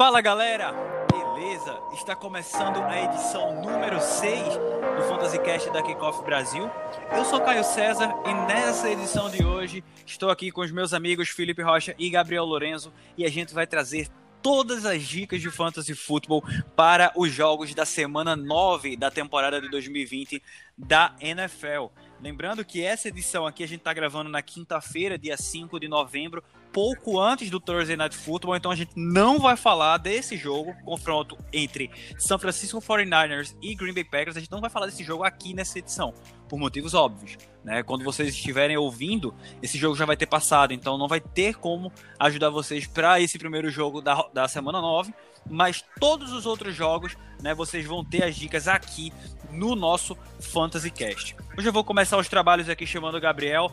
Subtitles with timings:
[0.00, 0.72] Fala galera,
[1.12, 1.78] beleza?
[1.92, 4.54] Está começando a edição número 6
[4.96, 6.70] do Fantasy Cast da Kickoff Brasil.
[7.14, 11.28] Eu sou Caio César e nessa edição de hoje estou aqui com os meus amigos
[11.28, 14.08] Felipe Rocha e Gabriel Lorenzo e a gente vai trazer
[14.40, 16.42] todas as dicas de fantasy futebol
[16.74, 20.42] para os jogos da semana 9 da temporada de 2020
[20.78, 21.88] da NFL.
[22.22, 26.42] Lembrando que essa edição aqui a gente está gravando na quinta-feira, dia 5 de novembro,
[26.72, 31.36] pouco antes do Thursday Night Football, então a gente não vai falar desse jogo, confronto
[31.52, 35.24] entre São Francisco 49ers e Green Bay Packers, a gente não vai falar desse jogo
[35.24, 36.14] aqui nessa edição,
[36.48, 37.36] por motivos óbvios.
[37.64, 37.82] Né?
[37.82, 41.92] Quando vocês estiverem ouvindo, esse jogo já vai ter passado, então não vai ter como
[42.18, 45.12] ajudar vocês para esse primeiro jogo da, da semana 9,
[45.48, 49.12] mas todos os outros jogos, né, vocês vão ter as dicas aqui
[49.50, 51.36] no nosso Fantasy Cast.
[51.58, 53.70] Hoje eu vou começar os trabalhos aqui chamando o Gabriel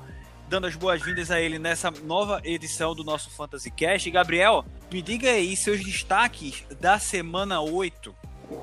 [0.49, 4.09] dando as boas-vindas a ele nessa nova edição do nosso Fantasy Cast.
[4.09, 8.15] Gabriel, me diga aí seus destaques da semana 8.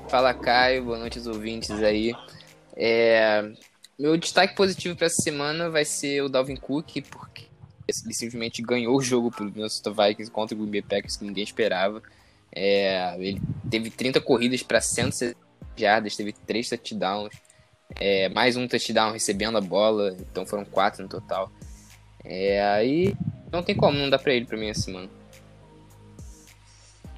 [0.09, 2.13] Fala Caio, boa noite aos ouvintes aí.
[2.75, 3.51] É...
[3.97, 7.45] Meu destaque positivo para essa semana vai ser o Dalvin Cook, porque
[7.87, 11.43] ele simplesmente ganhou o jogo pro Minnesota Vikings contra o Green Bay Packers que ninguém
[11.43, 12.01] esperava.
[12.51, 13.15] É...
[13.19, 13.39] Ele
[13.69, 15.37] teve 30 corridas para 160
[15.77, 17.35] jardas, teve 3 touchdowns,
[17.95, 18.27] é...
[18.29, 21.51] mais um touchdown recebendo a bola, então foram 4 no total.
[22.25, 23.15] É, aí
[23.51, 25.09] não tem como não dar pra ele pra mim essa semana.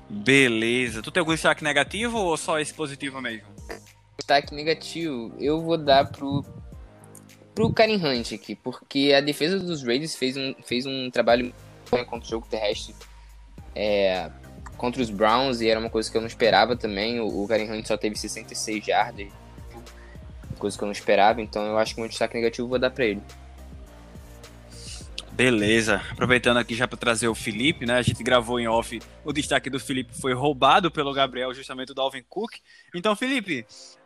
[0.10, 1.02] Beleza.
[1.02, 3.48] Tu tem algum destaque negativo ou só esse positivo mesmo?
[4.18, 6.44] Destaque negativo, eu vou dar pro,
[7.54, 11.54] pro Karen Hunt aqui, porque a defesa dos Raiders fez um, fez um trabalho
[11.90, 12.96] contra o jogo terrestre
[13.78, 14.32] é,
[14.76, 17.20] contra os Browns e era uma coisa que eu não esperava também.
[17.20, 19.28] O, o Karen Hunt só teve 66 jardas,
[20.58, 22.80] coisa que eu não esperava, então eu acho que o meu destaque negativo eu vou
[22.80, 23.22] dar pra ele.
[25.38, 26.02] Beleza.
[26.12, 28.00] Aproveitando aqui já para trazer o Felipe, né?
[28.00, 29.00] A gente gravou em off.
[29.24, 32.54] O destaque do Felipe foi roubado pelo Gabriel, justamente do Alvin Cook.
[32.96, 33.64] Então, Felipe,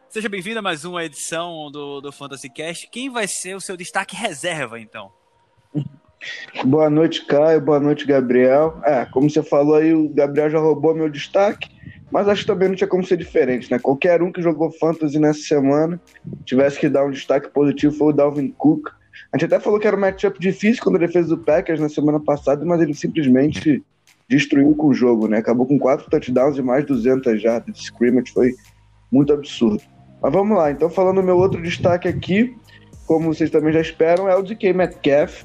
[0.10, 2.90] seja bem-vindo a mais uma edição do, do Fantasy Cast.
[2.92, 5.10] Quem vai ser o seu destaque reserva, então?
[6.66, 7.62] Boa noite, Caio.
[7.62, 8.82] Boa noite, Gabriel.
[8.84, 11.70] É, como você falou aí, o Gabriel já roubou meu destaque,
[12.12, 13.80] mas acho que também não tinha como ser diferente, né?
[13.80, 15.98] Qualquer um que jogou Fantasy nessa semana
[16.44, 18.90] tivesse que dar um destaque positivo foi o Dalvin Cook
[19.34, 21.88] a gente até falou que era um matchup difícil contra a defesa do Packers na
[21.88, 23.82] semana passada, mas ele simplesmente
[24.28, 25.38] destruiu com o jogo, né?
[25.38, 28.56] Acabou com quatro touchdowns e mais 200 jardas de scrimmage, foi
[29.12, 29.82] muito absurdo.
[30.22, 32.56] Mas vamos lá, então falando do meu outro destaque aqui,
[33.06, 35.44] como vocês também já esperam, é o DK Metcalf,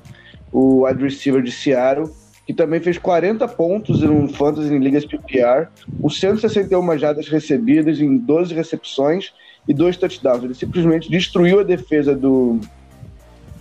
[0.52, 2.10] o wide receiver de Seattle,
[2.46, 5.68] que também fez 40 pontos em fantasy em ligas PPR,
[6.00, 9.32] com 161 jardas recebidas em 12 recepções
[9.66, 10.44] e dois touchdowns.
[10.44, 12.60] Ele simplesmente destruiu a defesa do,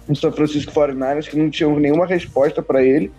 [0.07, 3.11] no São Francisco 49ers que não tinham nenhuma resposta para ele.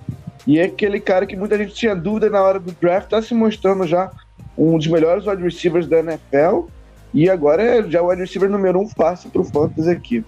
[0.46, 3.34] E é aquele cara que muita gente tinha dúvida na hora do draft, está se
[3.34, 4.10] mostrando já
[4.56, 6.66] um dos melhores wide receivers da NFL.
[7.12, 10.24] E agora é já o wide receiver número um fácil para o Fantasy aqui.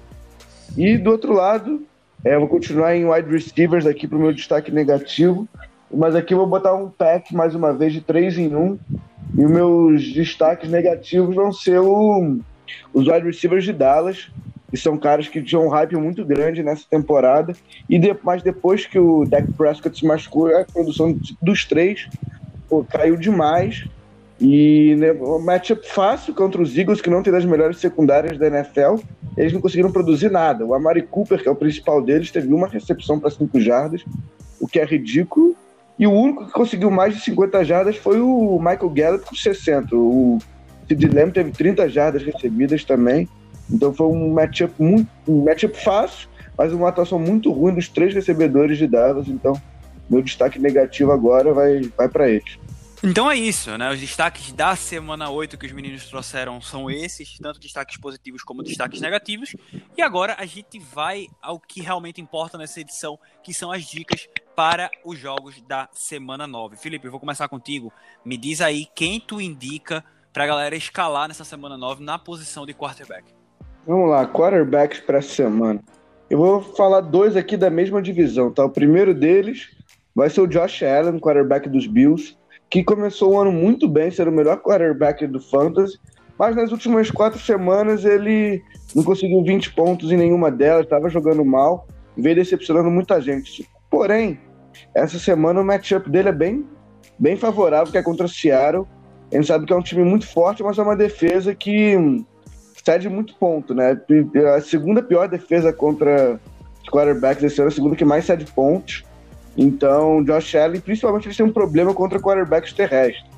[0.76, 1.82] E do outro lado,
[2.24, 5.46] é, vou continuar em wide receivers aqui para o meu destaque negativo.
[5.92, 8.78] Mas aqui eu vou botar um pack mais uma vez de 3 em 1.
[9.36, 12.38] E os meus destaques negativos vão ser o,
[12.92, 14.30] os wide receivers de Dallas,
[14.72, 17.54] e são caras que tinham um hype muito grande nessa temporada.
[17.88, 22.08] E de, mas depois que o Dak Prescott se machucou, a produção dos três
[22.68, 23.86] pô, caiu demais.
[24.40, 28.46] E né, um matchup fácil contra os Eagles, que não tem das melhores secundárias da
[28.46, 28.96] NFL.
[29.36, 30.64] Eles não conseguiram produzir nada.
[30.64, 34.04] O Amari Cooper, que é o principal deles, teve uma recepção para 5 jardas,
[34.60, 35.56] o que é ridículo.
[35.98, 39.96] E o único que conseguiu mais de 50 jardas foi o Michael Gallup com 60.
[39.96, 40.38] O
[40.86, 43.28] Sid Lamb teve 30 jardas recebidas também.
[43.70, 48.14] Então foi um matchup muito um matchup fácil, mas uma atuação muito ruim dos três
[48.14, 49.28] recebedores de Dallas.
[49.28, 49.60] Então,
[50.08, 52.58] meu destaque negativo agora vai, vai para eles.
[53.00, 53.92] Então é isso, né?
[53.92, 58.60] Os destaques da semana 8 que os meninos trouxeram são esses, tanto destaques positivos como
[58.60, 59.54] destaques negativos.
[59.96, 64.28] E agora a gente vai ao que realmente importa nessa edição, que são as dicas
[64.56, 66.76] para os jogos da semana 9.
[66.76, 67.92] Felipe, eu vou começar contigo.
[68.24, 72.66] Me diz aí quem tu indica para a galera escalar nessa semana 9 na posição
[72.66, 73.37] de quarterback.
[73.88, 75.80] Vamos lá, quarterbacks para semana.
[76.28, 78.62] Eu vou falar dois aqui da mesma divisão, tá?
[78.62, 79.70] O primeiro deles
[80.14, 82.36] vai ser o Josh Allen, quarterback dos Bills,
[82.68, 85.98] que começou o ano muito bem, sendo o melhor quarterback do Fantasy,
[86.38, 88.62] mas nas últimas quatro semanas ele
[88.94, 93.66] não conseguiu 20 pontos em nenhuma delas, estava jogando mal, veio decepcionando muita gente.
[93.90, 94.38] Porém,
[94.94, 96.66] essa semana o matchup dele é bem,
[97.18, 98.86] bem favorável, que é contra o Seattle.
[99.32, 101.96] A gente sabe que é um time muito forte, mas é uma defesa que
[102.88, 104.00] cede muito ponto, né?
[104.56, 106.40] A segunda pior defesa contra
[106.90, 109.04] quarterbacks esse ano, a segunda que mais cede pontos.
[109.54, 113.28] Então, Josh Allen, principalmente, têm um problema contra quarterbacks terrestres.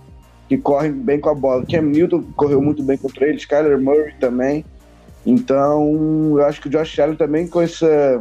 [0.50, 1.64] que correm bem com a bola.
[1.64, 4.64] Cam Newton correu muito bem contra eles, Kyler Murray também.
[5.24, 8.20] Então, eu acho que o Josh Allen também com essa,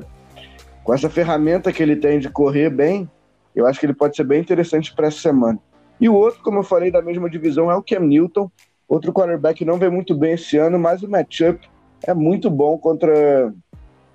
[0.84, 3.10] com essa ferramenta que ele tem de correr bem,
[3.56, 5.58] eu acho que ele pode ser bem interessante para essa semana.
[6.00, 8.50] E o outro, como eu falei, da mesma divisão é o Cam Newton,
[8.90, 11.70] outro quarterback não vem muito bem esse ano, mas o matchup
[12.06, 13.54] é muito bom contra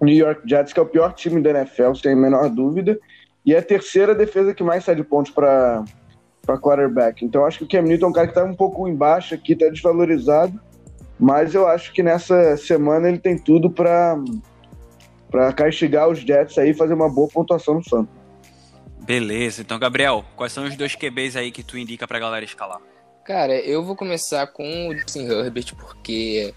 [0.00, 2.98] o New York Jets, que é o pior time da NFL, sem a menor dúvida,
[3.46, 5.84] e é a terceira defesa que mais sai de pontos para
[6.44, 7.24] para quarterback.
[7.24, 9.54] Então acho que o Cam Newton é um cara que está um pouco embaixo aqui,
[9.54, 10.60] está desvalorizado,
[11.18, 14.18] mas eu acho que nessa semana ele tem tudo para
[15.30, 18.12] para castigar os Jets aí e fazer uma boa pontuação no Santos.
[19.04, 22.80] Beleza, então Gabriel, quais são os dois QBs aí que tu indica pra galera escalar?
[23.24, 26.54] Cara, eu vou começar com o Justin Herbert, porque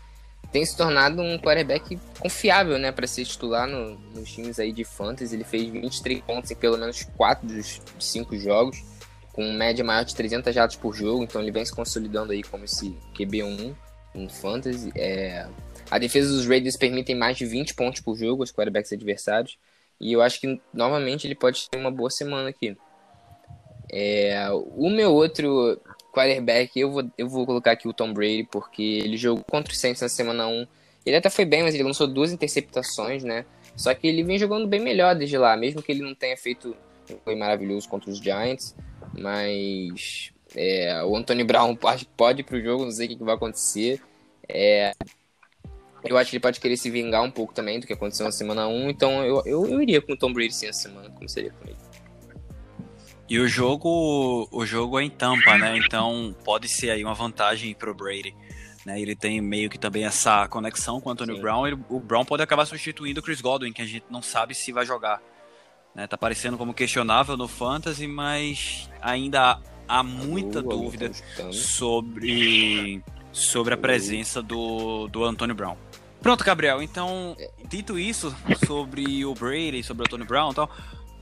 [0.52, 4.84] tem se tornado um quarterback confiável, né, para ser titular no, nos times aí de
[4.84, 5.36] fantasy.
[5.36, 8.84] Ele fez 23 pontos em pelo menos 4 dos 5 jogos
[9.38, 12.66] com média maior de 300 jardas por jogo, então ele vem se consolidando aí como
[12.66, 13.76] esse QB1
[14.16, 14.92] no fantasy.
[14.96, 15.48] É...
[15.92, 19.60] A defesa dos Raiders permitem mais de 20 pontos por jogo aos quarterbacks adversários,
[20.02, 22.76] e eu acho que novamente ele pode ter uma boa semana aqui.
[23.92, 24.50] É...
[24.52, 25.80] O meu outro
[26.18, 29.76] quarterback, eu vou, eu vou colocar aqui o Tom Brady, porque ele jogou contra o
[29.76, 30.68] Saints na semana 1.
[31.06, 33.46] Ele até foi bem, mas ele lançou duas interceptações, né?
[33.76, 36.76] Só que ele vem jogando bem melhor desde lá, mesmo que ele não tenha feito
[37.24, 38.76] foi maravilhoso contra os Giants.
[39.18, 43.24] Mas é, o Anthony Brown pode, pode ir pro jogo, não sei o que, que
[43.24, 44.02] vai acontecer.
[44.50, 44.94] É,
[46.04, 48.32] eu acho que ele pode querer se vingar um pouco também do que aconteceu na
[48.32, 51.28] semana 1, então eu, eu, eu iria com o Tom Brady sim essa semana, como
[51.28, 51.87] seria com ele.
[53.30, 55.78] E o jogo, o jogo é em Tampa, né?
[55.78, 58.34] Então pode ser aí uma vantagem pro Brady.
[58.86, 59.02] Né?
[59.02, 61.42] Ele tem meio que também essa conexão com o Anthony Sim.
[61.42, 61.68] Brown.
[61.68, 64.72] Ele, o Brown pode acabar substituindo o Chris Godwin, que a gente não sabe se
[64.72, 65.22] vai jogar.
[65.94, 66.08] Né?
[66.08, 71.12] Tá parecendo como questionável no Fantasy, mas ainda há muita dúvida
[71.52, 73.04] sobre,
[73.34, 75.76] sobre a presença do, do Antônio Brown.
[76.22, 76.82] Pronto, Gabriel.
[76.82, 77.36] Então,
[77.68, 78.34] dito isso
[78.66, 80.72] sobre o Brady, sobre o Antônio Brown e tal,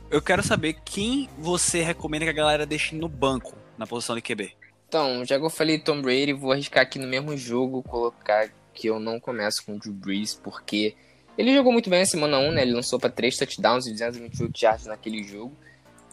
[0.10, 4.22] eu quero saber quem você recomenda que a galera deixe no banco na posição de
[4.22, 4.54] QB.
[4.88, 8.88] Então, já que eu falei Tom Brady, vou arriscar aqui no mesmo jogo colocar que
[8.88, 10.96] eu não começo com o Drew Brees, porque
[11.38, 12.62] ele jogou muito bem na semana 1, né?
[12.62, 15.56] Ele lançou para 3 touchdowns e 228 yards naquele jogo.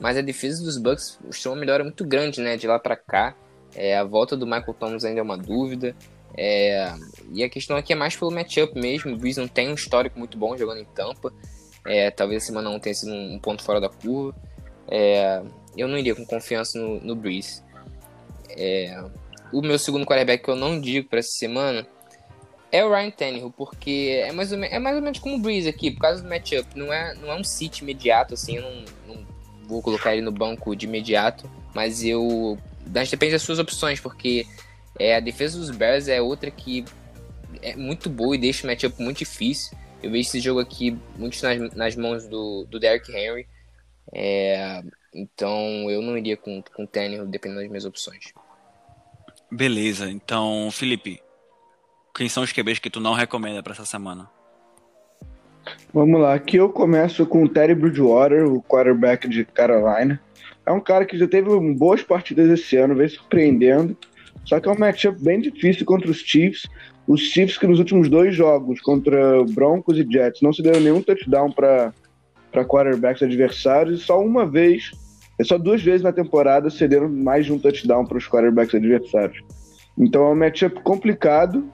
[0.01, 2.57] Mas a defesa dos Bucks mostrou uma melhora muito grande, né?
[2.57, 3.37] De lá para cá.
[3.75, 5.95] É, a volta do Michael Thomas ainda é uma dúvida.
[6.37, 6.93] É,
[7.31, 9.13] e a questão aqui é mais pelo matchup mesmo.
[9.13, 11.33] O Breeze não tem um histórico muito bom jogando em Tampa.
[11.87, 14.35] É, talvez a semana 1 tenha sido um, ponto fora da curva.
[14.89, 15.43] É,
[15.77, 17.63] eu não iria com confiança no, no Breeze.
[18.51, 19.03] É,
[19.53, 21.87] o meu segundo quarterback que eu não digo para essa semana
[22.71, 25.39] é o Ryan Tannehill, porque é mais ou, menos, é mais ou menos como o
[25.39, 26.67] Breeze aqui, por causa do matchup.
[26.75, 29.27] Não é, não é um sit imediato, assim, eu não, não
[29.67, 32.59] vou colocar ele no banco de imediato, mas eu.
[32.93, 34.47] Mas depende das suas opções, porque
[34.99, 36.85] é, a defesa dos Bears é outra que
[37.61, 39.77] é muito boa e deixa o matchup muito difícil.
[40.03, 43.47] Eu vejo esse jogo aqui muito nas, nas mãos do, do Derrick Henry.
[44.13, 44.83] É,
[45.15, 48.33] então eu não iria com, com o Tannehill, dependendo das minhas opções.
[49.51, 51.23] Beleza, então, Felipe,
[52.15, 54.29] quem são os QBs que tu não recomenda para essa semana?
[55.93, 60.21] Vamos lá, aqui eu começo com o Terry Bridgewater, o quarterback de Carolina.
[60.67, 63.97] É um cara que já teve boas partidas esse ano, vem surpreendendo.
[64.45, 66.67] Só que é um matchup bem difícil contra os Chiefs.
[67.07, 71.03] Os Chiefs que nos últimos dois jogos contra Broncos e Jets não se deram nenhum
[71.03, 71.93] touchdown para
[72.65, 74.01] quarterbacks adversários.
[74.01, 74.91] E só uma vez,
[75.39, 79.43] é só duas vezes na temporada cederam mais de um touchdown para os quarterbacks adversários.
[79.99, 81.65] Então é um matchup complicado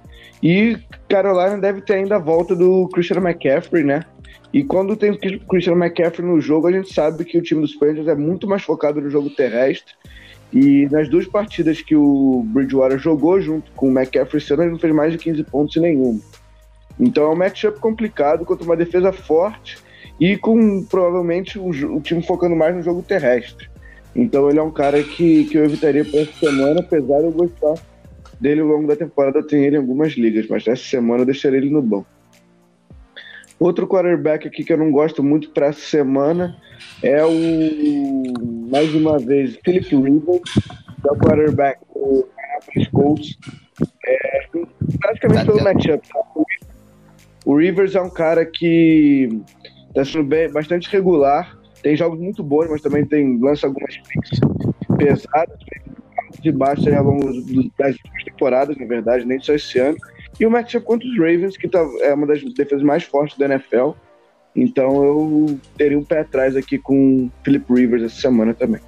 [0.43, 0.77] e
[1.09, 4.05] Carolina deve ter ainda a volta do Christian McCaffrey, né?
[4.53, 7.75] E quando tem o Christian McCaffrey no jogo, a gente sabe que o time dos
[7.75, 9.93] Panthers é muito mais focado no jogo terrestre.
[10.53, 14.79] E nas duas partidas que o Bridgewater jogou junto com o McCaffrey esse ele não
[14.79, 16.21] fez mais de 15 pontos em nenhum.
[16.99, 19.79] Então é um matchup complicado contra uma defesa forte
[20.19, 23.69] e com provavelmente o, o time focando mais no jogo terrestre.
[24.17, 27.33] Então ele é um cara que, que eu evitaria para essa semana, apesar de eu
[27.33, 27.75] gostar
[28.41, 29.39] dele ao longo da temporada.
[29.39, 32.18] Eu tenho ele em algumas ligas, mas essa semana eu deixarei ele no banco.
[33.59, 36.57] Outro quarterback aqui que eu não gosto muito para essa semana
[37.03, 40.43] é o, mais uma vez, Philip Rivers,
[41.03, 42.29] que é o quarterback do
[42.69, 43.39] Indianapolis Colts.
[44.07, 44.49] É,
[45.01, 46.09] praticamente pelo matchup.
[46.09, 46.21] Tá?
[47.45, 49.29] O Rivers é um cara que
[49.89, 54.41] está sendo bem, bastante regular, tem jogos muito bons, mas também tem lança algumas picks
[54.97, 55.59] pesadas,
[56.41, 57.33] de baixo ao longo
[57.79, 59.97] das temporadas, na verdade, nem só esse ano.
[60.39, 63.47] E o matchup contra os Ravens, que tá, é uma das defesas mais fortes da
[63.47, 63.93] NFL.
[64.55, 68.81] Então eu teria um pé atrás aqui com o Philip Rivers essa semana também.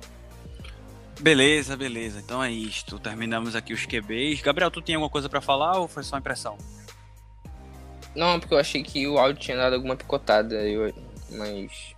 [1.21, 2.21] Beleza, beleza.
[2.21, 2.99] Então é isto.
[2.99, 4.41] Terminamos aqui os QBs.
[4.41, 6.57] Gabriel, tu tem alguma coisa para falar ou foi só impressão?
[8.15, 10.93] Não, porque eu achei que o áudio tinha dado alguma picotada, eu...
[11.31, 11.95] mas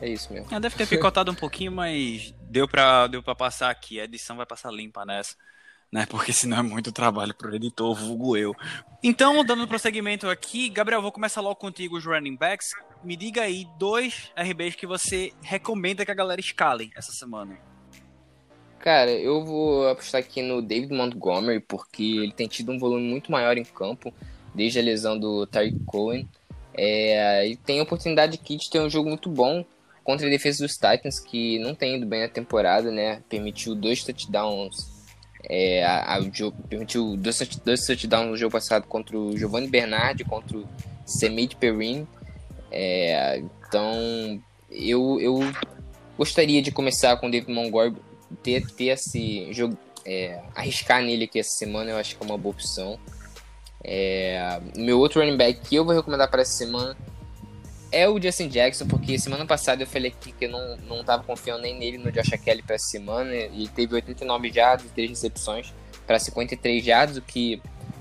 [0.00, 0.54] é isso mesmo.
[0.54, 3.98] É, deve ter picotado um pouquinho, mas deu pra, deu pra passar aqui.
[3.98, 5.34] A edição vai passar limpa nessa.
[5.96, 6.04] Né?
[6.04, 8.54] Porque senão é muito trabalho pro editor, vulgo eu.
[9.02, 12.72] Então, dando prosseguimento aqui, Gabriel, vou começar logo contigo os running backs.
[13.02, 17.58] Me diga aí dois RBs que você recomenda que a galera escale essa semana.
[18.78, 23.32] Cara, eu vou apostar aqui no David Montgomery, porque ele tem tido um volume muito
[23.32, 24.12] maior em campo,
[24.54, 26.28] desde a lesão do Tariq Cohen.
[26.74, 29.64] É, ele tem a oportunidade aqui de ter um jogo muito bom
[30.04, 33.22] contra a defesa dos Titans, que não tem ido bem na temporada, né?
[33.30, 34.95] Permitiu dois touchdowns.
[35.48, 36.20] É, a, a,
[36.68, 40.68] permitiu dois, dois touchdowns no jogo passado contra o Giovanni Bernardi, contra o
[41.04, 42.06] Semid Perrin.
[42.70, 45.40] É, então, eu, eu
[46.18, 47.96] gostaria de começar com o David Montgomery,
[48.42, 52.38] ter, ter esse jogo, é, arriscar nele aqui essa semana, eu acho que é uma
[52.38, 52.98] boa opção.
[53.84, 56.96] É, meu outro running back que eu vou recomendar para essa semana
[57.96, 61.22] é o Justin Jackson, porque semana passada eu falei aqui que eu não, não tava
[61.22, 65.10] confiando nem nele no Josh Kelly para essa semana, e teve 89 jardas e 3
[65.10, 65.72] recepções
[66.06, 67.60] para 53 jardas, o que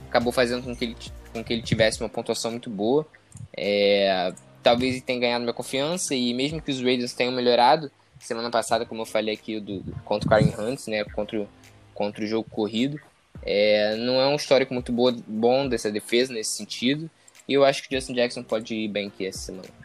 [0.09, 0.97] acabou fazendo com que ele,
[1.31, 3.07] com que ele tivesse uma pontuação muito boa.
[3.55, 8.49] É, talvez ele tenha ganhado minha confiança, e mesmo que os Raiders tenham melhorado, semana
[8.49, 11.47] passada, como eu falei aqui, do, contra o Karen Hunt, né, contra,
[11.93, 12.99] contra o jogo corrido.
[13.43, 17.09] É, não é um histórico muito boa, bom dessa defesa nesse sentido.
[17.47, 19.84] E eu acho que o Justin Jackson pode ir bem aqui essa semana.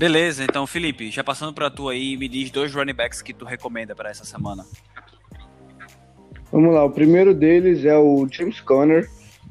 [0.00, 3.44] Beleza, então Felipe, já passando para tu aí, me diz dois running backs que tu
[3.44, 4.64] recomenda para essa semana.
[6.50, 9.06] Vamos lá, o primeiro deles é o James Conner,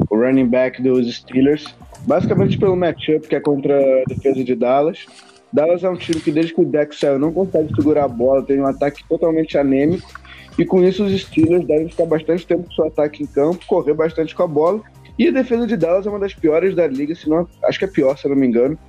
[0.09, 1.75] o running back dos Steelers.
[2.07, 5.05] Basicamente pelo matchup que é contra a defesa de Dallas.
[5.53, 8.41] Dallas é um time que desde que o Dex saiu não consegue segurar a bola,
[8.41, 10.11] tem um ataque totalmente anêmico.
[10.57, 13.93] E com isso os Steelers devem ficar bastante tempo com seu ataque em campo, correr
[13.93, 14.81] bastante com a bola.
[15.19, 17.85] E a defesa de Dallas é uma das piores da liga, se não, acho que
[17.85, 18.79] é pior, se eu não me engano,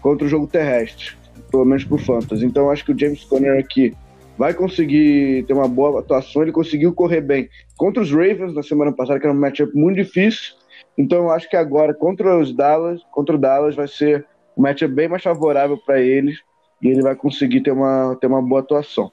[0.00, 1.16] contra o jogo terrestre,
[1.50, 2.44] pelo menos pro Fantasy.
[2.44, 3.94] Então acho que o James Conner aqui
[4.36, 8.92] vai conseguir ter uma boa atuação, ele conseguiu correr bem contra os Ravens na semana
[8.92, 10.54] passada, que era um matchup muito difícil.
[10.96, 14.24] Então eu acho que agora contra os Dallas, contra o Dallas vai ser
[14.56, 16.40] o match é bem mais favorável para eles
[16.82, 19.12] e ele vai conseguir ter uma, ter uma boa atuação.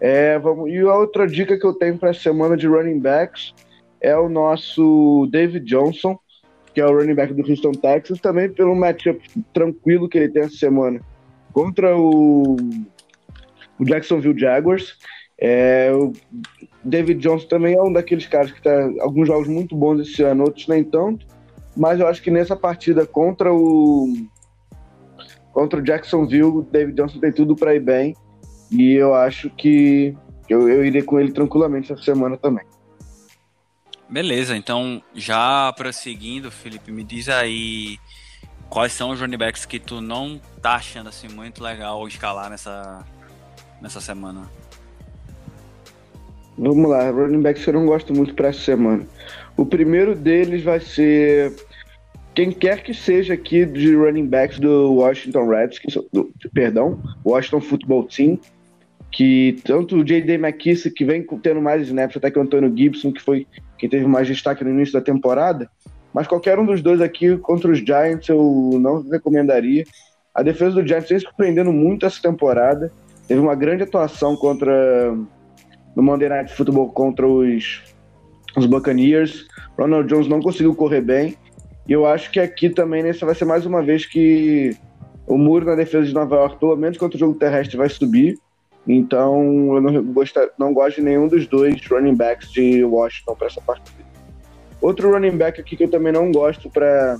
[0.00, 3.54] É, vamos, e a outra dica que eu tenho para a semana de running backs
[4.00, 6.18] é o nosso David Johnson,
[6.74, 9.20] que é o running back do Houston Texas, também pelo matchup
[9.52, 11.00] tranquilo que ele tem essa semana
[11.52, 12.56] contra o,
[13.78, 14.98] o Jacksonville Jaguars.
[15.38, 16.12] É, o
[16.84, 20.44] David Johnson também é um daqueles caras que está alguns jogos muito bons esse ano,
[20.44, 21.26] outros nem tanto,
[21.76, 24.12] mas eu acho que nessa partida contra o
[25.54, 28.16] Contra o Jacksonville, o David Johnson tem tudo para ir bem.
[28.72, 30.12] E eu acho que
[30.48, 32.64] eu, eu irei com ele tranquilamente essa semana também.
[34.08, 37.98] Beleza, então já prosseguindo, Felipe, me diz aí
[38.68, 43.04] quais são os running backs que tu não tá achando assim muito legal escalar nessa,
[43.80, 44.50] nessa semana.
[46.56, 49.06] Vamos lá, running backs que eu não gosto muito para essa semana.
[49.56, 51.54] O primeiro deles vai ser
[52.34, 58.04] quem quer que seja aqui de running backs do Washington Redskins, do, perdão, Washington Football
[58.04, 58.38] Team,
[59.14, 60.34] que tanto o J.D.
[60.34, 63.46] McKissick, que vem tendo mais snaps, até que o Antônio Gibson, que foi
[63.78, 65.70] quem teve mais destaque no início da temporada,
[66.12, 69.84] mas qualquer um dos dois aqui contra os Giants eu não recomendaria.
[70.34, 72.92] A defesa do Giants vem surpreendendo muito essa temporada,
[73.28, 75.14] teve uma grande atuação contra
[75.94, 77.82] no Monday Night Football contra os,
[78.56, 79.46] os Buccaneers.
[79.78, 81.36] Ronald Jones não conseguiu correr bem.
[81.86, 84.76] E eu acho que aqui também nessa vai ser mais uma vez que
[85.24, 88.36] o muro na defesa de Nova York, pelo menos contra o jogo terrestre, vai subir.
[88.86, 93.46] Então eu não, gosto, não gosto de nenhum dos dois running backs de Washington para
[93.46, 94.04] essa partida.
[94.80, 97.18] Outro running back aqui que eu também não gosto para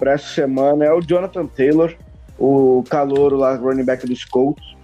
[0.00, 1.94] essa semana é o Jonathan Taylor,
[2.36, 4.76] o calouro lá, running back dos Colts.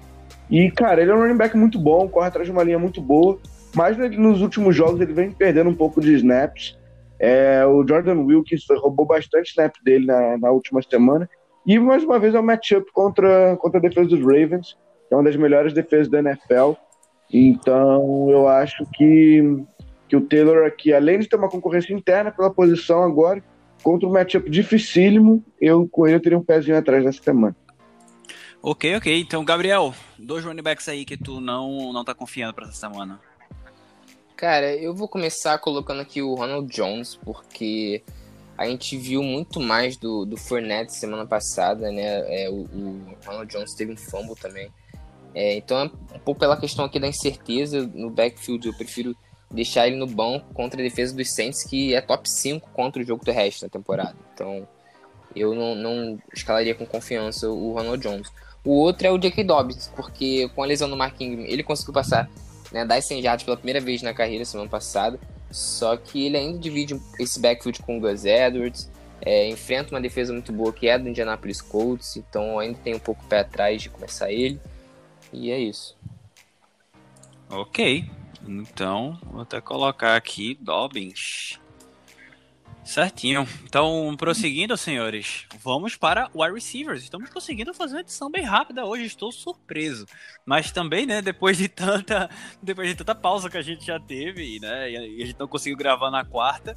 [0.49, 3.01] E, cara, ele é um running back muito bom, corre atrás de uma linha muito
[3.01, 3.39] boa,
[3.75, 6.79] mas nos últimos jogos ele vem perdendo um pouco de snaps.
[7.19, 11.29] É, o Jordan Wilkins roubou bastante snap dele na, na última semana.
[11.67, 14.77] E mais uma vez é um matchup contra, contra a defesa dos Ravens,
[15.15, 16.73] é uma das melhores defesas da NFL.
[17.33, 19.65] Então eu acho que,
[20.09, 23.43] que o Taylor aqui, além de ter uma concorrência interna pela posição agora,
[23.83, 27.57] contra um matchup dificílimo, eu com ele eu teria um pezinho atrás nessa semana.
[28.63, 29.21] Ok, ok.
[29.21, 33.21] Então, Gabriel, dois running backs aí que tu não, não tá confiando para essa semana.
[34.35, 38.03] Cara, eu vou começar colocando aqui o Ronald Jones, porque
[38.57, 42.45] a gente viu muito mais do, do Fournette semana passada, né?
[42.45, 44.73] É, o, o Ronald Jones teve um fumble também.
[45.35, 49.17] É, então, um pouco pela questão aqui da incerteza no backfield, eu prefiro
[49.51, 53.05] deixar ele no banco contra a defesa dos Saints, que é top 5 contra o
[53.05, 54.17] jogo terrestre na temporada.
[54.33, 54.67] Então,
[55.35, 58.29] eu não, não escalaria com confiança o Ronald Jones.
[58.65, 59.45] O outro é o J.K.
[59.45, 62.31] Dobbins, porque com a lesão do Mark Ingram, ele conseguiu passar
[62.73, 65.19] né, 10 100 jardas pela primeira vez na carreira semana passada.
[65.51, 70.33] Só que ele ainda divide esse backfield com o Gus Edwards, é, enfrenta uma defesa
[70.33, 73.89] muito boa que é do Indianapolis Colts, então ainda tem um pouco pé atrás de
[73.89, 74.61] começar ele.
[75.35, 75.97] E é isso.
[77.51, 78.09] Ok,
[78.47, 81.61] então vou até colocar aqui Dobbins.
[82.85, 83.49] Certinho.
[83.65, 87.03] Então, prosseguindo, senhores, vamos para wide receivers.
[87.03, 90.07] Estamos conseguindo fazer uma edição bem rápida hoje, estou surpreso.
[90.45, 92.29] Mas também, né, depois de tanta,
[92.63, 95.79] depois de tanta pausa que a gente já teve, né, e a gente não conseguiu
[95.79, 96.77] gravar na quarta,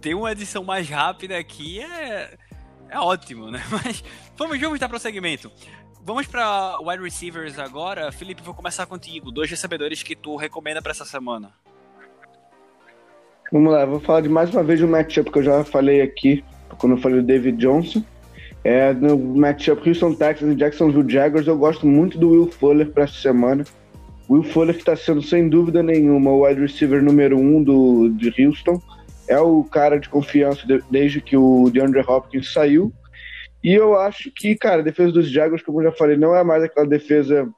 [0.00, 2.36] ter uma edição mais rápida aqui é
[2.88, 3.62] é ótimo, né?
[3.70, 4.02] Mas
[4.36, 5.50] vamos, vamos dar prosseguimento.
[6.06, 8.12] Vamos para wide receivers agora.
[8.12, 9.32] Felipe, vou começar contigo.
[9.32, 11.50] Dois recebedores que tu recomenda para essa semana.
[13.52, 16.44] Vamos lá, vou falar de mais uma vez um matchup que eu já falei aqui,
[16.78, 18.04] quando eu falei do David Johnson.
[18.62, 23.02] É, no matchup Houston Texans e Jacksonville Jaguars, eu gosto muito do Will Fuller para
[23.02, 23.64] essa semana.
[24.30, 28.32] Will Fuller que está sendo, sem dúvida nenhuma, o wide receiver número um do, de
[28.44, 28.80] Houston.
[29.26, 32.92] É o cara de confiança de, desde que o DeAndre Hopkins saiu.
[33.66, 36.44] E eu acho que, cara, a defesa dos Jaguars, como eu já falei, não é
[36.44, 37.52] mais aquela defesa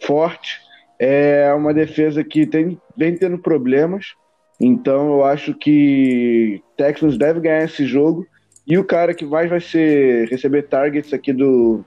[0.00, 0.60] forte.
[1.00, 4.14] É uma defesa que tem, vem tendo problemas.
[4.60, 8.24] Então eu acho que Texans deve ganhar esse jogo.
[8.64, 11.84] E o cara que mais vai ser receber targets aqui do,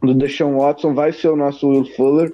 [0.00, 2.32] do Deshaun Watson vai ser o nosso Will Fuller.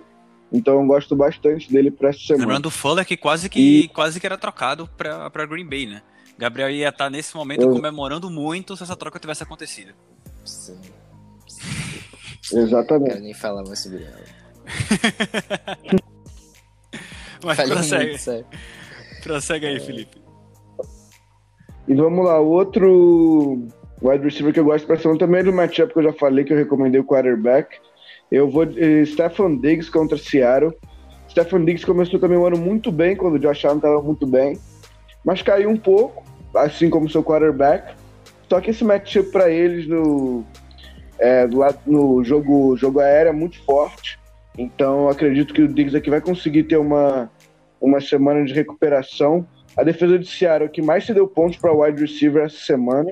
[0.52, 2.44] Então eu gosto bastante dele para essa semana.
[2.44, 3.88] Lembrando o Fuller que quase que, e...
[3.88, 6.02] quase que era trocado para Green Bay, né?
[6.36, 7.70] Gabriel ia estar tá nesse momento eu...
[7.70, 9.94] comemorando muito se essa troca tivesse acontecido.
[10.44, 10.78] Sim.
[12.52, 12.90] Exatamente.
[12.90, 14.20] Não quero nem falar mais sobre ela.
[17.44, 18.08] Mas Falei prossegue.
[18.08, 18.46] Muito, sério.
[19.22, 20.20] Prossegue aí, Felipe.
[21.88, 23.66] E vamos lá, outro
[24.02, 26.44] wide receiver que eu gosto pra cima também é do matchup que eu já falei,
[26.44, 27.76] que eu recomendei o quarterback.
[28.30, 30.72] Eu vou de Stefan Diggs contra Seattle.
[31.28, 34.58] Stefan Diggs começou também o ano muito bem, quando o Josh Allen estava muito bem,
[35.24, 36.24] mas caiu um pouco,
[36.54, 37.94] assim como seu quarterback.
[38.50, 40.44] Só que esse matchup para eles no,
[41.20, 41.46] é,
[41.86, 44.18] no jogo, jogo aéreo é muito forte.
[44.58, 47.30] Então acredito que o Diggs aqui vai conseguir ter uma
[47.80, 49.46] uma semana de recuperação.
[49.76, 53.08] A defesa de Seattle que mais se deu pontos para wide receiver essa semana.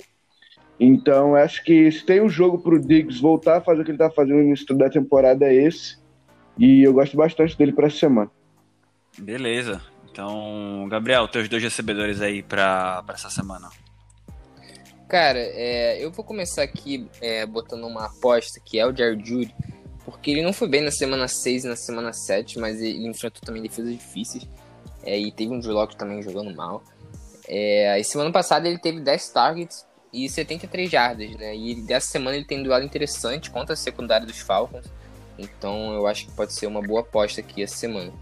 [0.80, 3.90] Então, acho que se tem um jogo para o Diggs voltar a fazer o que
[3.90, 5.98] ele está fazendo no início da temporada é esse.
[6.56, 8.30] E eu gosto bastante dele para essa semana.
[9.18, 9.80] Beleza.
[10.10, 13.68] Então, Gabriel, teus dois recebedores aí para essa semana.
[15.08, 19.54] Cara, é, eu vou começar aqui é, botando uma aposta que é o Jared Judy,
[20.04, 23.40] porque ele não foi bem na semana 6 e na semana 7, mas ele enfrentou
[23.40, 24.46] também defesas difíceis.
[25.02, 26.82] É, e teve um Drew também jogando mal.
[27.46, 31.56] É, e semana passada ele teve 10 targets e 73 jardas, né?
[31.56, 34.84] E dessa semana ele tem um duelo interessante contra a secundária dos Falcons.
[35.38, 38.12] Então eu acho que pode ser uma boa aposta aqui essa semana.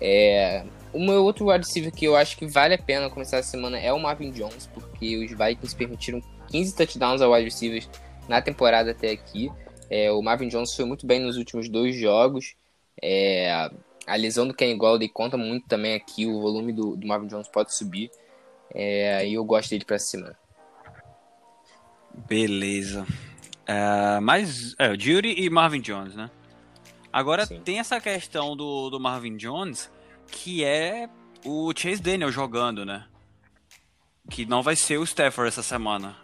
[0.00, 3.50] É, o meu outro wide receiver que eu acho que vale a pena começar essa
[3.50, 7.88] semana é o Marvin Jones, porque os Vikings permitiram 15 touchdowns ao wide receivers
[8.28, 9.50] na temporada até aqui.
[9.90, 12.54] É, o Marvin Jones foi muito bem nos últimos dois jogos.
[13.00, 13.70] É,
[14.06, 17.48] a lesão do Kenny Golladay conta muito também aqui, o volume do, do Marvin Jones
[17.48, 18.10] pode subir.
[18.74, 20.36] É, e eu gosto dele para cima.
[22.28, 23.06] Beleza.
[23.68, 26.30] Uh, mas, é, o Judy e Marvin Jones, né?
[27.12, 27.60] Agora Sim.
[27.60, 29.90] tem essa questão do, do Marvin Jones,
[30.30, 31.08] que é
[31.44, 33.04] o Chase Daniel jogando, né?
[34.30, 36.16] Que não vai ser o Stafford essa semana.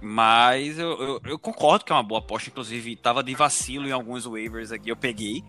[0.00, 2.50] Mas eu, eu, eu, concordo que é uma boa aposta.
[2.50, 4.90] Inclusive, tava de vacilo em alguns waivers aqui.
[4.90, 5.42] Eu peguei.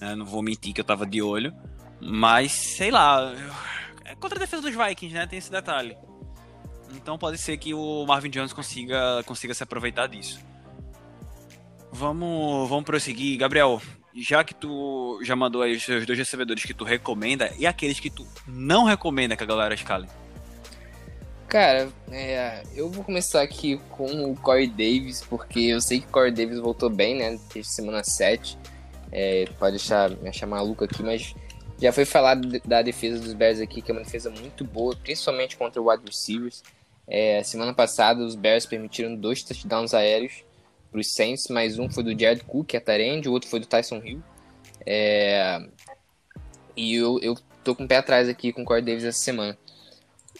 [0.00, 0.14] Né?
[0.14, 1.54] Não vou mentir que eu tava de olho.
[2.00, 3.32] Mas, sei lá.
[4.04, 5.26] É contra a defesa dos Vikings, né?
[5.26, 5.96] Tem esse detalhe.
[6.94, 10.40] Então pode ser que o Marvin Jones consiga, consiga se aproveitar disso.
[11.92, 13.38] Vamos, vamos prosseguir.
[13.38, 13.80] Gabriel,
[14.14, 18.10] já que tu já mandou aí os dois recebedores que tu recomenda e aqueles que
[18.10, 20.08] tu não recomenda que a galera escale.
[21.48, 26.10] Cara, é, eu vou começar aqui com o Corey Davis, porque eu sei que o
[26.10, 27.38] Corey Davis voltou bem, né?
[27.52, 28.58] Desde semana 7.
[29.10, 31.34] É, pode deixar, me achar maluco aqui, mas
[31.80, 35.56] já foi falado da defesa dos Bears aqui, que é uma defesa muito boa, principalmente
[35.56, 36.62] contra o wide receivers.
[37.06, 40.44] É, semana passada, os Bears permitiram dois touchdowns aéreos
[40.90, 43.60] para os Saints, mais um foi do Jared Cook, que é Tarend, o outro foi
[43.60, 44.22] do Tyson Hill.
[44.84, 45.66] É,
[46.76, 49.56] e eu, eu tô com o pé atrás aqui com o Corey Davis essa semana.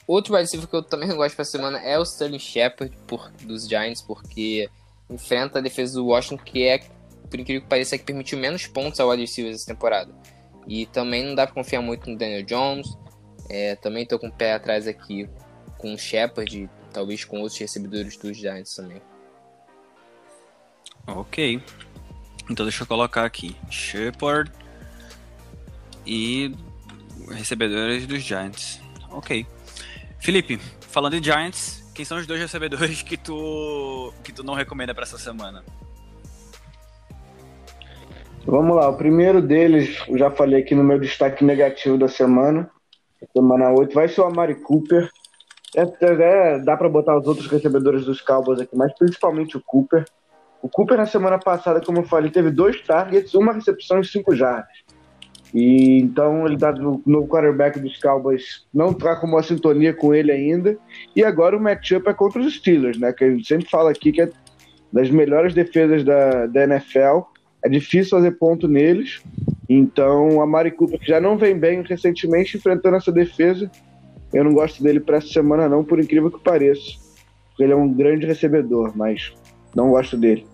[0.09, 3.69] Outro wide receiver que eu também gosto para semana é o Sterling Shepard por, dos
[3.69, 4.71] Giants, porque
[5.11, 6.79] enfrenta a defesa do Washington, que é
[7.31, 10.11] por incrível que pareça, que permitiu menos pontos ao wide receivers essa temporada.
[10.67, 12.89] E também não dá pra confiar muito no Daniel Jones.
[13.51, 15.29] É, também tô com o pé atrás aqui
[15.77, 19.01] com o Shepard talvez com outros recebedores dos Giants também.
[21.07, 21.63] Ok.
[22.51, 23.55] Então deixa eu colocar aqui.
[23.71, 24.51] Shepard
[26.07, 26.55] e
[27.29, 28.81] recebedores dos Giants.
[29.11, 29.47] Ok.
[30.21, 34.95] Felipe, falando de Giants, quem são os dois recebedores que tu que tu não recomenda
[34.95, 35.65] para essa semana?
[38.47, 42.71] Vamos lá, o primeiro deles, eu já falei aqui no meu destaque negativo da semana,
[43.33, 45.11] semana 8, vai ser o Amari Cooper.
[45.77, 50.05] É, é, dá para botar os outros recebedores dos Cowboys aqui, mas principalmente o Cooper.
[50.63, 54.35] O Cooper na semana passada, como eu falei, teve dois targets, uma recepção e cinco
[54.35, 54.73] jardas.
[55.55, 60.15] E então ele tá no, no quarterback dos Cowboys, não tá com uma sintonia com
[60.15, 60.77] ele ainda.
[61.17, 63.13] E agora o matchup é contra os Steelers, né?
[63.13, 64.31] Que a gente sempre fala aqui que é
[64.93, 67.21] das melhores defesas da, da NFL.
[67.65, 69.23] É difícil fazer ponto neles.
[69.69, 73.71] Então a Mari Cooper, que já não vem bem recentemente enfrentando essa defesa,
[74.33, 76.99] eu não gosto dele para essa semana, não, por incrível que pareça.
[77.59, 79.33] Ele é um grande recebedor, mas
[79.75, 80.47] não gosto dele.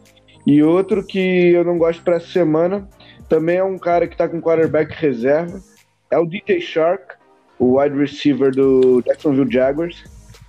[0.47, 2.89] E outro que eu não gosto para essa semana
[3.29, 5.61] também é um cara que está com quarterback reserva.
[6.11, 7.15] É o DJ Shark,
[7.59, 10.05] o wide receiver do Jacksonville Jaguars.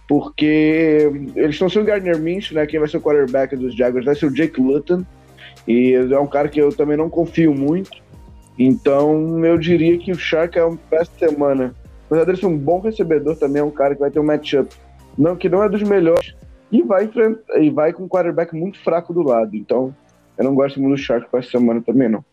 [0.08, 2.66] Porque eles estão sem o Gardner Minshew, né?
[2.68, 5.04] Quem vai ser o quarterback dos Jaguars vai ser o Jake Luton.
[5.68, 8.04] E é um cara que eu também não confio muito.
[8.58, 11.74] Então eu diria que o Shark é um essa semana.
[12.06, 14.70] Apesar dele ser um bom recebedor, também é um cara que vai ter um matchup
[15.18, 16.36] não, que não é dos melhores.
[16.72, 17.10] E vai,
[17.60, 19.56] e vai com um quarterback muito fraco do lado.
[19.56, 19.96] Então
[20.38, 22.24] eu não gosto muito do Shark para essa semana também, não.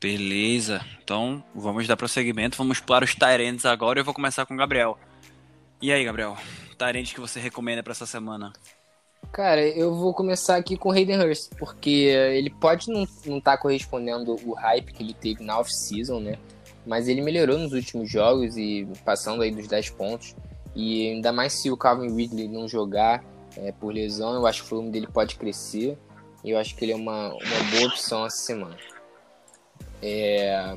[0.00, 0.84] Beleza.
[1.02, 2.56] Então, vamos dar prosseguimento.
[2.56, 4.00] Vamos para os Tyrants agora.
[4.00, 4.98] Eu vou começar com o Gabriel.
[5.80, 6.36] E aí, Gabriel?
[6.76, 8.52] Tyrants que você recomenda para essa semana?
[9.32, 13.58] Cara, eu vou começar aqui com o Hayden Hurst, porque ele pode não estar tá
[13.58, 16.38] correspondendo o hype que ele teve na off-season, né?
[16.86, 20.36] Mas ele melhorou nos últimos jogos e passando aí dos 10 pontos.
[20.74, 23.24] E ainda mais se o Calvin Ridley não jogar
[23.56, 25.98] é, por lesão, eu acho que o volume dele pode crescer.
[26.44, 28.76] E eu acho que ele é uma, uma boa opção essa semana.
[30.02, 30.76] É,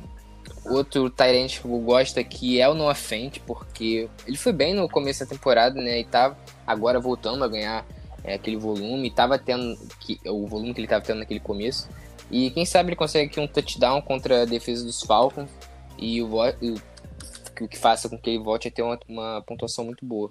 [0.64, 4.88] outro Tyrant que eu gosto aqui é o Noah Fent, porque ele foi bem no
[4.88, 6.00] começo da temporada, né?
[6.00, 7.86] E tá agora voltando a ganhar
[8.24, 11.88] é, aquele volume, tava tendo que, o volume que ele estava tendo naquele começo.
[12.30, 15.50] E quem sabe ele consegue aqui um touchdown contra a defesa dos Falcons
[15.98, 20.04] e o, o que faça com que ele volte a ter uma, uma pontuação muito
[20.04, 20.30] boa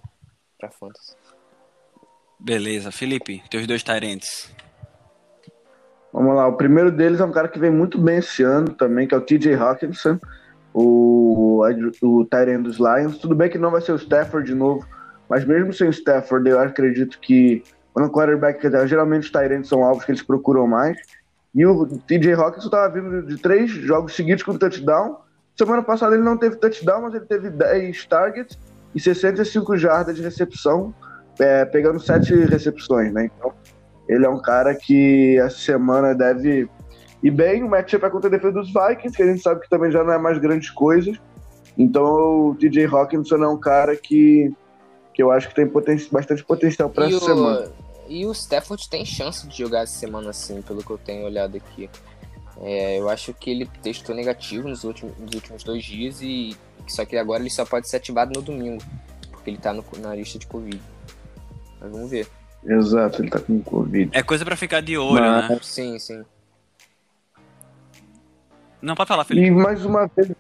[0.58, 1.16] para Fantasy.
[2.40, 4.50] Beleza, Felipe, teus dois Tyrants.
[6.12, 9.08] Vamos lá, o primeiro deles é um cara que vem muito bem esse ano também,
[9.08, 10.20] que é o TJ Hawkinson,
[10.74, 11.64] o,
[12.02, 13.18] o Tyrant dos Lions.
[13.20, 14.86] Tudo bem que não vai ser o Stafford de novo,
[15.30, 19.84] mas mesmo sem o Stafford, eu acredito que quando o quarterback, geralmente os Tyrants são
[19.84, 20.98] alvos que eles procuram mais.
[21.54, 25.18] E o TJ Hawkinson estava vindo de três jogos seguidos com touchdown.
[25.58, 28.58] Semana passada ele não teve touchdown, mas ele teve 10 targets
[28.96, 30.94] e 65 jardas de recepção,
[31.40, 33.26] é, pegando sete recepções, né?
[33.26, 33.54] Então,
[34.10, 36.68] ele é um cara que essa semana deve
[37.22, 37.64] ir bem.
[37.64, 40.04] O matchup é contra a defesa dos Vikings, que a gente sabe que também já
[40.04, 41.16] não é mais grandes coisas.
[41.78, 44.52] Então o TJ Hawkinson é um cara que,
[45.14, 47.72] que eu acho que tem poten bastante potencial para essa o, semana.
[48.08, 51.56] E o Stafford tem chance de jogar essa semana assim, pelo que eu tenho olhado
[51.56, 51.88] aqui.
[52.62, 57.06] É, eu acho que ele testou negativo nos últimos, nos últimos dois dias e só
[57.06, 58.84] que agora ele só pode ser ativado no domingo,
[59.30, 60.82] porque ele tá no, na lista de Covid.
[61.80, 62.28] Mas vamos ver.
[62.64, 64.12] Exato, ele tá com Covid.
[64.14, 65.50] É coisa pra ficar de olho, Mas...
[65.50, 65.60] né?
[65.62, 66.24] Sim, sim.
[68.82, 69.48] Não, pode falar, Felipe.
[69.48, 70.32] E mais uma vez.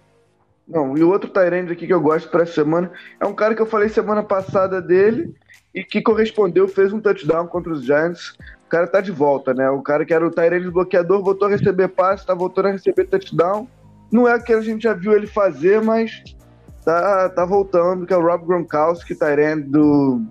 [0.67, 3.61] Não, e o outro Tyrande aqui que eu gosto pra semana é um cara que
[3.61, 5.33] eu falei semana passada dele
[5.73, 8.37] e que correspondeu, fez um touchdown contra os Giants.
[8.65, 9.69] O cara tá de volta, né?
[9.69, 13.05] O cara que era o Tyrande bloqueador voltou a receber passe, tá voltando a receber
[13.05, 13.67] touchdown.
[14.11, 16.23] Não é o que a gente já viu ele fazer, mas
[16.85, 20.21] tá, tá voltando, que é o Rob Gronkowski, Tyrande do,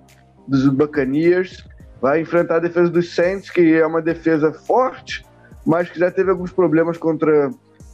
[0.47, 1.65] dos Buccaneers
[2.01, 5.25] vai enfrentar a defesa dos Saints, que é uma defesa forte,
[5.67, 7.51] mas que já teve alguns problemas contra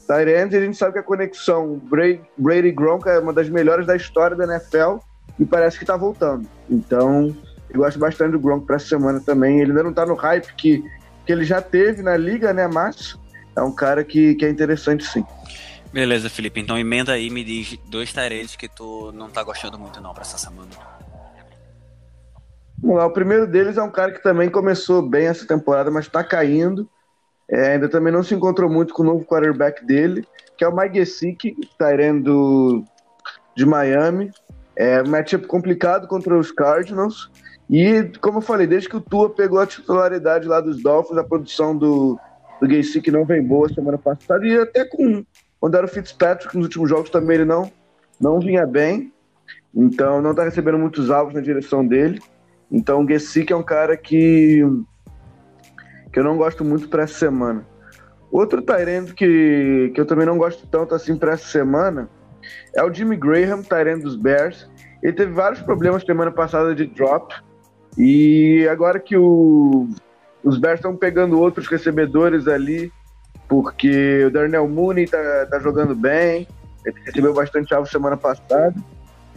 [0.07, 1.81] Tyrants, e a gente sabe que a conexão
[2.37, 4.99] Brady Gronk é uma das melhores da história da NFL
[5.39, 6.47] e parece que está voltando.
[6.71, 7.35] Então,
[7.71, 9.61] eu gosto bastante do Gronk para essa semana também.
[9.61, 10.85] Ele ainda não está no hype que,
[11.27, 12.69] que ele já teve na liga, né?
[12.69, 13.19] Mas
[13.57, 15.25] é um cara que, que é interessante sim.
[15.93, 16.61] Beleza, Felipe.
[16.61, 20.23] Então emenda aí me diz dois Tyrants que tu não tá gostando muito não para
[20.23, 20.71] essa semana.
[22.79, 26.07] Vamos lá, o primeiro deles é um cara que também começou bem essa temporada, mas
[26.07, 26.89] está caindo.
[27.49, 30.75] É, ainda também não se encontrou muito com o novo quarterback dele, que é o
[30.75, 32.31] Mike Gesicki, Tyrande
[33.57, 34.31] de Miami.
[34.77, 37.31] É um matchup complicado contra os Cardinals.
[37.71, 41.25] E, como eu falei, desde que o Tua pegou a titularidade lá dos Dolphins, a
[41.25, 42.19] produção do,
[42.61, 42.69] do
[43.03, 45.25] que não vem boa semana passada e até com
[45.61, 47.71] quando era o Fitzpatrick nos últimos jogos também ele não
[48.21, 49.13] não vinha bem.
[49.75, 52.21] Então não está recebendo muitos alvos na direção dele.
[52.75, 54.61] Então o Gesicki é um cara que
[56.13, 57.65] que eu não gosto muito para essa semana.
[58.31, 62.09] Outro Tyrant que, que eu também não gosto tanto assim para essa semana
[62.75, 64.69] é o Jimmy Graham, Tyrant dos Bears.
[65.03, 67.33] Ele teve vários problemas semana passada de drop.
[67.97, 69.89] E agora que o,
[70.43, 72.93] os Bears estão pegando outros recebedores ali,
[73.49, 76.49] porque o Darnell Mooney tá, tá jogando bem,
[76.85, 78.75] ele recebeu bastante alvo semana passada.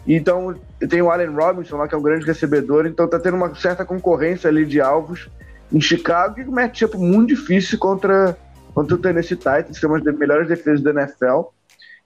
[0.08, 0.56] Então,
[0.90, 3.84] tem o Allen Robinson lá, que é um grande recebedor, então tá tendo uma certa
[3.84, 5.30] concorrência ali de alvos
[5.72, 8.38] em Chicago, e um matchup muito difícil contra,
[8.74, 11.42] contra o Tennessee Titans, que é uma das melhores defesas da NFL.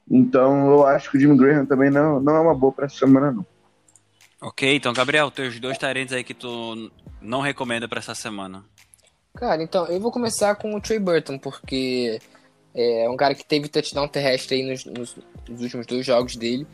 [0.09, 2.97] Então, eu acho que o Jimmy Graham também não, não é uma boa para essa
[2.97, 3.45] semana, não.
[4.41, 8.65] Ok, então, Gabriel, teus dois tarentes aí que tu não recomenda para essa semana.
[9.35, 12.19] Cara, então, eu vou começar com o Trey Burton, porque
[12.73, 15.15] é um cara que teve touchdown terrestre aí nos, nos,
[15.47, 16.65] nos últimos dois jogos dele.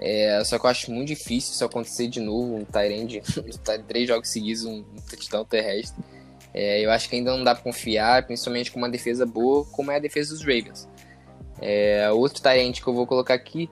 [0.00, 3.22] É, só que eu acho muito difícil isso acontecer de novo, um Tyrande,
[3.88, 6.02] três jogos seguidos, um, um touchdown terrestre.
[6.54, 9.90] É, eu acho que ainda não dá pra confiar, principalmente com uma defesa boa, como
[9.90, 10.88] é a defesa dos Ravens.
[11.60, 13.68] É, outro Tyrande que eu vou colocar aqui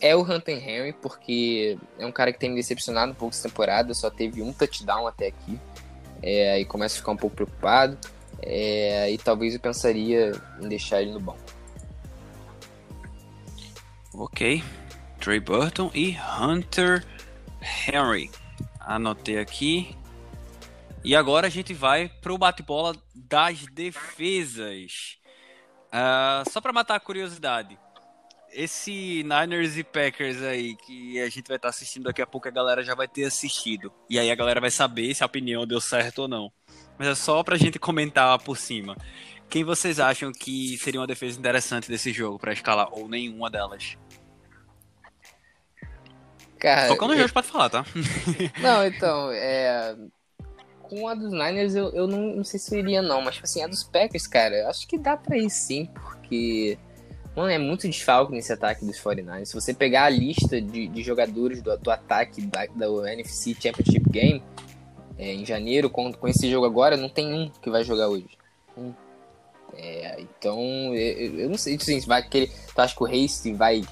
[0.00, 3.48] é o Hunter Henry, porque é um cara que tem me decepcionado um pouco essa
[3.48, 5.58] temporada, só teve um touchdown até aqui.
[6.20, 7.96] É, e começa a ficar um pouco preocupado.
[8.42, 11.38] É, e talvez eu pensaria em deixar ele no banco.
[14.14, 14.62] Ok.
[15.22, 17.06] Trey Burton e Hunter
[17.86, 18.28] Henry.
[18.80, 19.96] Anotei aqui.
[21.04, 25.18] E agora a gente vai para o bate-bola das defesas.
[25.86, 27.78] Uh, só para matar a curiosidade,
[28.52, 32.48] esse Niners e Packers aí que a gente vai estar tá assistindo daqui a pouco,
[32.48, 33.92] a galera já vai ter assistido.
[34.10, 36.50] E aí a galera vai saber se a opinião deu certo ou não.
[36.98, 38.96] Mas é só pra gente comentar por cima.
[39.48, 43.96] Quem vocês acham que seria uma defesa interessante desse jogo para escalar ou nenhuma delas?
[46.62, 47.84] Cara, Focando no jogo, pode falar, tá?
[48.62, 49.96] Não, então, é.
[50.80, 53.46] Com a dos Niners eu, eu não, não sei se eu iria, não, mas tipo
[53.46, 56.78] assim, a dos Packers, cara, acho que dá pra ir sim, porque
[57.34, 59.46] Mano, é muito desfalque nesse ataque dos 49ers.
[59.46, 64.08] Se você pegar a lista de, de jogadores do, do ataque da, da NFC Championship
[64.10, 64.42] Game
[65.16, 68.28] é, em janeiro, com, com esse jogo agora, não tem um que vai jogar hoje.
[68.76, 68.92] Um.
[69.74, 70.60] É, então,
[70.94, 72.48] eu, eu, não sei assim, vai aquele.
[72.48, 73.82] Tu acha que o Race vai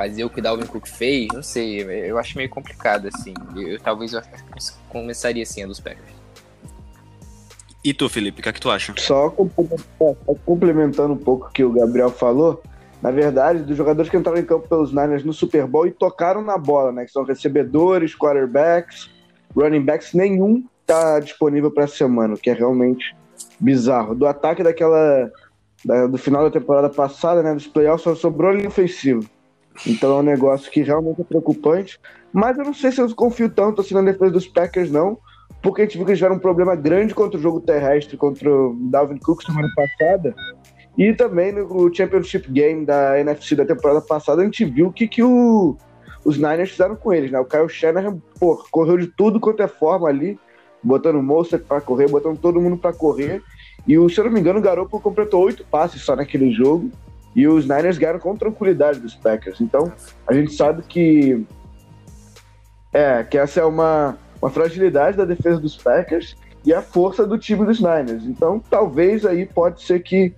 [0.00, 1.28] fazer o que o Dalvin Cook fez?
[1.34, 1.82] Não sei.
[1.82, 3.34] Eu acho meio complicado, assim.
[3.54, 4.22] Eu, eu talvez eu
[4.88, 6.08] começaria assim a dos Packers.
[7.84, 8.94] E tu, Felipe, o que é que tu acha?
[8.96, 9.34] Só
[10.46, 12.62] complementando um pouco o que o Gabriel falou,
[13.02, 16.42] na verdade, dos jogadores que entraram em campo pelos Niners no Super Bowl e tocaram
[16.42, 17.04] na bola, né?
[17.04, 19.10] Que são recebedores, quarterbacks,
[19.54, 23.14] running backs, nenhum tá disponível para essa semana, o que é realmente
[23.58, 24.14] bizarro.
[24.14, 25.30] Do ataque daquela.
[25.82, 27.54] Da, do final da temporada passada, né?
[27.54, 29.20] Dos playoffs, só sobrou linha ofensiva.
[29.86, 31.98] Então é um negócio que realmente é preocupante.
[32.32, 35.18] Mas eu não sei se eu confio tanto assim na defesa dos Packers, não.
[35.62, 38.50] Porque a gente viu que eles tiveram um problema grande contra o jogo terrestre, contra
[38.50, 40.34] o Dalvin Cook semana passada.
[40.96, 45.06] E também no Championship Game da NFC da temporada passada, a gente viu o que,
[45.06, 45.76] que o,
[46.24, 47.38] os Niners fizeram com eles, né?
[47.38, 50.38] O Kyle Shanahan, pô, correu de tudo quanto é forma ali,
[50.82, 53.42] botando o para correr, botando todo mundo para correr.
[53.86, 56.90] E o, se eu não me engano, o Garoppolo completou oito passes só naquele jogo.
[57.34, 59.60] E os Niners ganharam com tranquilidade dos Packers.
[59.60, 59.92] Então,
[60.26, 61.46] a gente sabe que
[62.92, 67.38] é que essa é uma, uma fragilidade da defesa dos Packers e a força do
[67.38, 68.24] time dos Niners.
[68.24, 70.34] Então, talvez aí pode ser que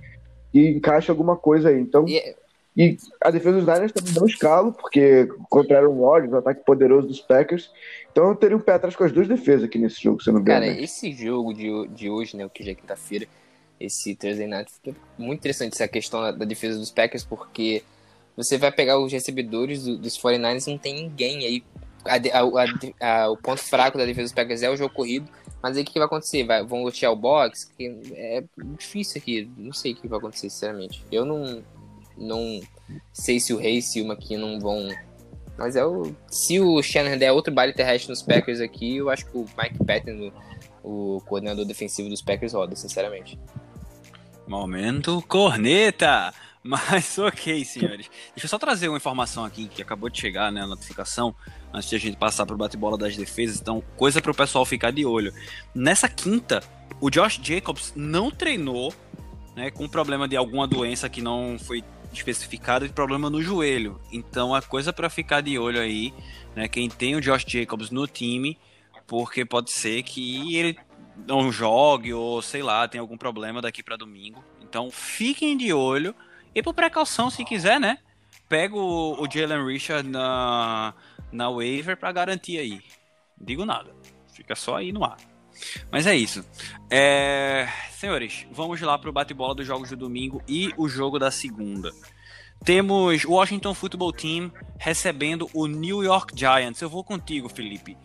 [0.52, 1.80] e encaixa alguma coisa aí.
[1.80, 2.34] Então, e,
[2.76, 7.08] e a defesa dos Niners também não escalo, porque contra Aaron Rodgers, o ataque poderoso
[7.08, 7.70] dos Packers.
[8.10, 10.44] Então eu teria um pé atrás com as duas defesas aqui nesse jogo, se não
[10.44, 13.26] Cara, esse jogo de, de hoje, né, o que já é quinta-feira,
[13.84, 17.82] esse Thursday Night, fica muito interessante essa questão da, da, defesa dos Packers, porque
[18.36, 21.64] você vai pegar os recebedores do, dos 49ers não tem ninguém aí.
[22.04, 25.28] A, a, a, o ponto fraco da defesa dos Packers é o jogo corrido,
[25.62, 26.42] mas aí o que vai acontecer?
[26.44, 27.70] Vai, vão lotear o box?
[27.76, 28.42] Que é
[28.76, 29.48] difícil aqui.
[29.56, 31.04] Não sei o que vai acontecer, sinceramente.
[31.10, 31.62] Eu não,
[32.18, 32.60] não
[33.12, 34.88] sei se o Reis e o McKinnon vão.
[35.56, 36.12] Mas é o.
[36.28, 39.84] Se o Shannon der outro baile terrestre nos Packers aqui, eu acho que o Mike
[39.84, 40.32] Patton,
[40.82, 43.38] o, o coordenador defensivo dos Packers, roda, sinceramente.
[44.46, 46.32] Momento corneta!
[46.62, 48.08] Mas ok, senhores.
[48.34, 50.62] Deixa eu só trazer uma informação aqui que acabou de chegar, né?
[50.62, 51.34] A notificação,
[51.72, 53.60] antes de a gente passar pro bate-bola das defesas.
[53.60, 55.32] Então, coisa para o pessoal ficar de olho.
[55.74, 56.62] Nessa quinta,
[57.00, 58.94] o Josh Jacobs não treinou,
[59.56, 59.72] né?
[59.72, 64.00] Com problema de alguma doença que não foi especificada de problema no joelho.
[64.12, 66.14] Então, a coisa para ficar de olho aí,
[66.54, 66.68] né?
[66.68, 68.56] Quem tem o Josh Jacobs no time,
[69.06, 70.78] porque pode ser que ele
[71.16, 74.42] não jogue ou sei lá, tem algum problema daqui para domingo.
[74.60, 76.14] Então fiquem de olho.
[76.54, 77.98] E por precaução, se quiser, né?
[78.48, 80.94] Pega o, o Jalen Richard na,
[81.30, 82.82] na waiver para garantir aí.
[83.40, 83.94] Digo nada.
[84.34, 85.16] Fica só aí no ar.
[85.90, 86.44] Mas é isso.
[86.90, 87.68] É...
[87.90, 91.90] Senhores, vamos lá para o bate-bola dos jogos do domingo e o jogo da segunda.
[92.64, 96.80] Temos o Washington Football Team recebendo o New York Giants.
[96.80, 97.96] Eu vou contigo, Felipe.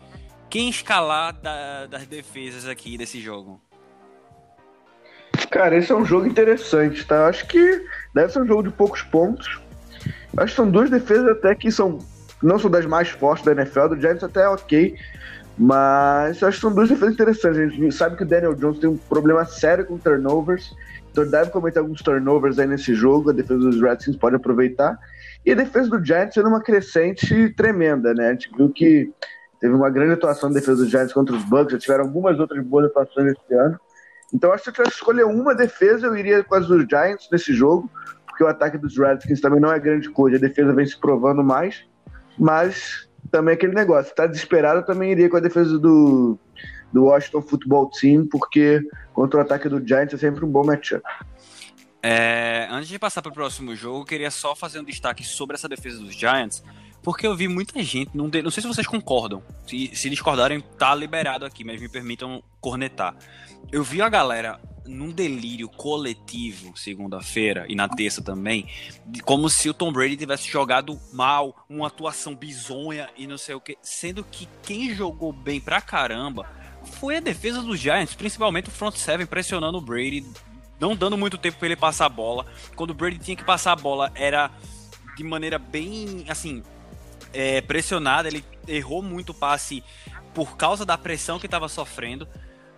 [0.50, 3.60] Quem escalar da, das defesas aqui desse jogo?
[5.50, 7.26] Cara, esse é um jogo interessante, tá?
[7.26, 7.84] Acho que
[8.14, 9.60] deve ser um jogo de poucos pontos.
[10.36, 11.98] Acho que são duas defesas até que são
[12.42, 14.96] não são das mais fortes da NFL, do Giants até é ok,
[15.56, 17.58] mas acho que são duas defesas interessantes.
[17.58, 20.72] A gente sabe que o Daniel Jones tem um problema sério com turnovers,
[21.10, 24.96] então deve cometer alguns turnovers aí nesse jogo, a defesa dos Redskins pode aproveitar.
[25.44, 28.28] E a defesa do Giants sendo uma crescente tremenda, né?
[28.28, 29.10] A gente viu que
[29.60, 32.64] teve uma grande atuação da defesa dos Giants contra os Bucks, já tiveram algumas outras
[32.64, 33.78] boas atuações esse ano.
[34.32, 37.52] Então acho que se eu escolher uma defesa, eu iria com as dos Giants nesse
[37.52, 37.90] jogo,
[38.26, 41.42] porque o ataque dos Redskins também não é grande coisa, a defesa vem se provando
[41.42, 41.84] mais,
[42.38, 46.38] mas também aquele negócio, tá desesperado, eu também iria com a defesa do,
[46.92, 48.80] do Washington Football Team, porque
[49.12, 51.02] contra o ataque do Giants é sempre um bom matchup.
[52.02, 55.56] É, antes de passar para o próximo jogo, eu queria só fazer um destaque sobre
[55.56, 56.62] essa defesa dos Giants,
[57.02, 60.94] porque eu vi muita gente, não, não sei se vocês concordam, se, se discordarem, tá
[60.94, 63.14] liberado aqui, mas me permitam cornetar.
[63.70, 68.66] Eu vi a galera num delírio coletivo segunda-feira e na terça também,
[69.06, 73.54] de como se o Tom Brady tivesse jogado mal, uma atuação bizonha e não sei
[73.54, 76.48] o que, sendo que quem jogou bem pra caramba
[76.82, 80.24] foi a defesa dos Giants, principalmente o front seven pressionando o Brady,
[80.80, 82.46] não dando muito tempo para ele passar a bola.
[82.74, 84.50] Quando o Brady tinha que passar a bola era
[85.16, 86.62] de maneira bem assim
[87.32, 89.82] é, pressionada, ele errou muito o passe
[90.34, 92.28] por causa da pressão que estava sofrendo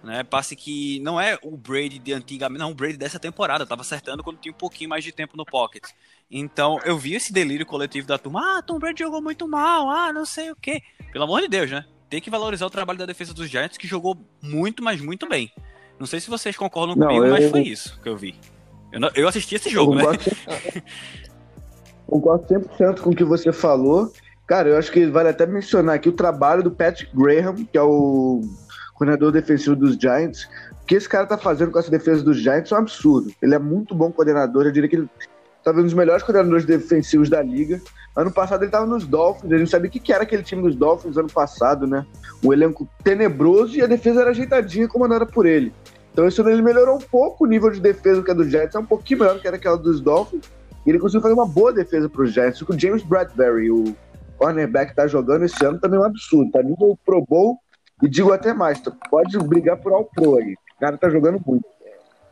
[0.02, 0.24] né?
[0.24, 4.22] Passe que não é o Brady de antigamente, não, o Brady dessa temporada, tava acertando
[4.22, 5.84] quando tinha um pouquinho mais de tempo no pocket.
[6.30, 10.12] Então, eu vi esse delírio coletivo da turma, ah, Tom Brady jogou muito mal, ah,
[10.12, 10.82] não sei o quê.
[11.12, 11.84] Pelo amor de Deus, né?
[12.08, 15.52] Tem que valorizar o trabalho da defesa dos Giants, que jogou muito, mas muito bem.
[15.98, 17.30] Não sei se vocês concordam não, comigo, eu...
[17.30, 18.34] mas foi isso que eu vi.
[18.90, 20.18] Eu, não, eu assisti esse jogo, eu né?
[22.06, 24.12] Concordo 100% com o que você falou.
[24.50, 27.82] Cara, eu acho que vale até mencionar aqui o trabalho do Patrick Graham, que é
[27.82, 28.40] o
[28.94, 30.48] coordenador defensivo dos Giants.
[30.82, 33.30] O que esse cara tá fazendo com essa defesa dos Giants é um absurdo.
[33.40, 35.08] Ele é muito bom coordenador, eu diria que ele
[35.62, 37.80] tá um dos melhores coordenadores defensivos da liga.
[38.16, 40.74] Ano passado ele tava nos Dolphins, a gente sabia o que era aquele time dos
[40.74, 42.04] Dolphins ano passado, né?
[42.44, 45.72] Um elenco tenebroso e a defesa era ajeitadinha, comandada por ele.
[46.12, 48.74] Então esse ano ele melhorou um pouco o nível de defesa que é do Giants,
[48.74, 50.42] é um pouquinho melhor do que era aquela dos Dolphins.
[50.84, 52.60] E ele conseguiu fazer uma boa defesa para os Giants.
[52.62, 53.94] Com o James Bradbury, o
[54.40, 56.50] cornerback, tá jogando esse ano também é um absurdo.
[56.50, 57.58] Tá nível Pro Bowl
[58.02, 60.54] e digo até mais, pode brigar por All Pro aí.
[60.76, 61.68] O cara tá jogando muito.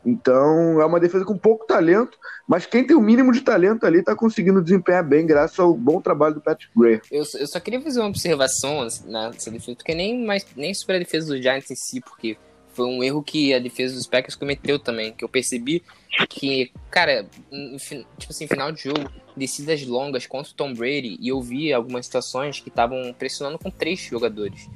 [0.03, 2.17] Então, é uma defesa com pouco talento,
[2.47, 6.01] mas quem tem o mínimo de talento ali tá conseguindo desempenhar bem, graças ao bom
[6.01, 7.01] trabalho do Patrick Gray.
[7.11, 10.99] Eu, eu só queria fazer uma observação nessa defesa, porque nem, mais, nem sobre a
[10.99, 12.37] defesa do Giants em si, porque
[12.79, 15.83] foi um erro que a defesa dos Packers cometeu também, que eu percebi
[16.29, 17.27] que, cara,
[18.17, 22.05] tipo assim, final de jogo, descidas longas contra o Tom Brady, e eu vi algumas
[22.05, 24.69] situações que estavam pressionando com três jogadores.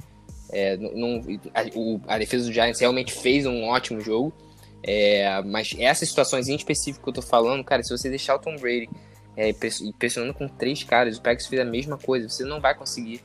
[0.50, 1.22] É, não,
[1.54, 4.34] a, o, a, defesa do Giants realmente fez um ótimo jogo.
[4.82, 8.38] É, mas essas situações em específico que eu tô falando, cara, se você deixar o
[8.38, 8.90] Tom Brady
[9.34, 9.50] é,
[9.98, 13.22] pressionando com três caras, o Packers fez a mesma coisa, você não vai conseguir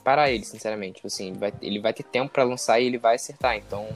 [0.00, 0.96] parar ele, sinceramente.
[0.96, 3.56] Tipo assim, ele vai, ele vai ter tempo para lançar e ele vai acertar.
[3.56, 3.88] Então,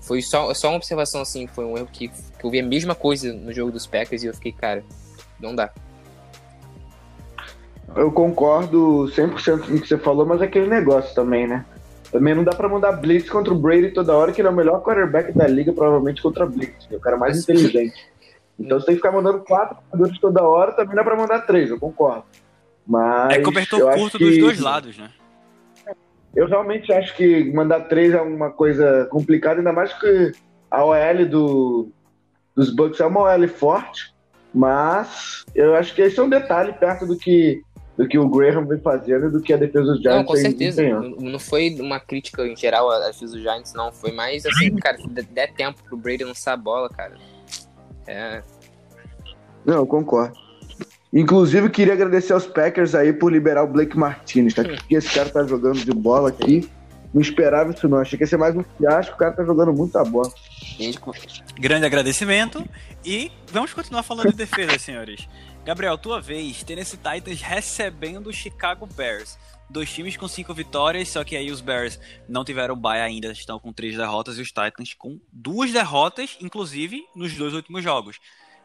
[0.00, 2.94] foi só, só uma observação assim, foi um erro que, que eu vi a mesma
[2.94, 4.82] coisa no jogo dos Packers e eu fiquei, cara,
[5.38, 5.70] não dá.
[7.94, 11.64] Eu concordo 100% com o que você falou, mas é aquele negócio também, né?
[12.10, 14.54] Também não dá pra mandar blitz contra o Brady toda hora, que ele é o
[14.54, 16.88] melhor quarterback da liga, provavelmente contra blitz.
[16.90, 18.10] É o cara mais inteligente.
[18.58, 21.70] Então você tem que ficar mandando quatro jogadores toda hora, também dá pra mandar três,
[21.70, 22.24] eu concordo.
[22.86, 23.34] Mas.
[23.34, 24.24] É cobertor curto que...
[24.24, 25.10] dos dois lados, né?
[26.34, 30.32] Eu realmente acho que mandar três é uma coisa complicada, ainda mais que
[30.70, 31.88] a OL do,
[32.54, 34.14] dos Bucks é uma OL forte,
[34.54, 37.62] mas eu acho que esse é um detalhe perto do que
[37.96, 40.36] do que o Graham vem fazendo e do que a defesa dos Giants Não, com
[40.36, 40.82] certeza.
[40.82, 43.92] Não foi uma crítica em geral à defesa dos Giants, não.
[43.92, 47.16] Foi mais assim, cara, se der tempo pro Brady lançar a bola, cara.
[48.06, 48.42] É.
[49.66, 50.34] Não, eu concordo.
[51.12, 54.62] Inclusive, queria agradecer aos Packers aí por liberar o Blake Martinez, tá?
[54.62, 56.68] Porque esse cara tá jogando de bola aqui.
[57.12, 57.98] Não esperava isso, não.
[57.98, 59.14] Achei que ia ser mais um fiasco.
[59.14, 60.32] O cara tá jogando muita bola.
[61.58, 62.64] Grande agradecimento.
[63.04, 65.28] E vamos continuar falando de defesa, senhores.
[65.64, 69.36] Gabriel, tua vez, Tennessee Titans recebendo o Chicago Bears.
[69.68, 73.58] Dois times com cinco vitórias, só que aí os Bears não tiveram bye ainda, estão
[73.58, 78.18] com três derrotas e os Titans com duas derrotas, inclusive nos dois últimos jogos.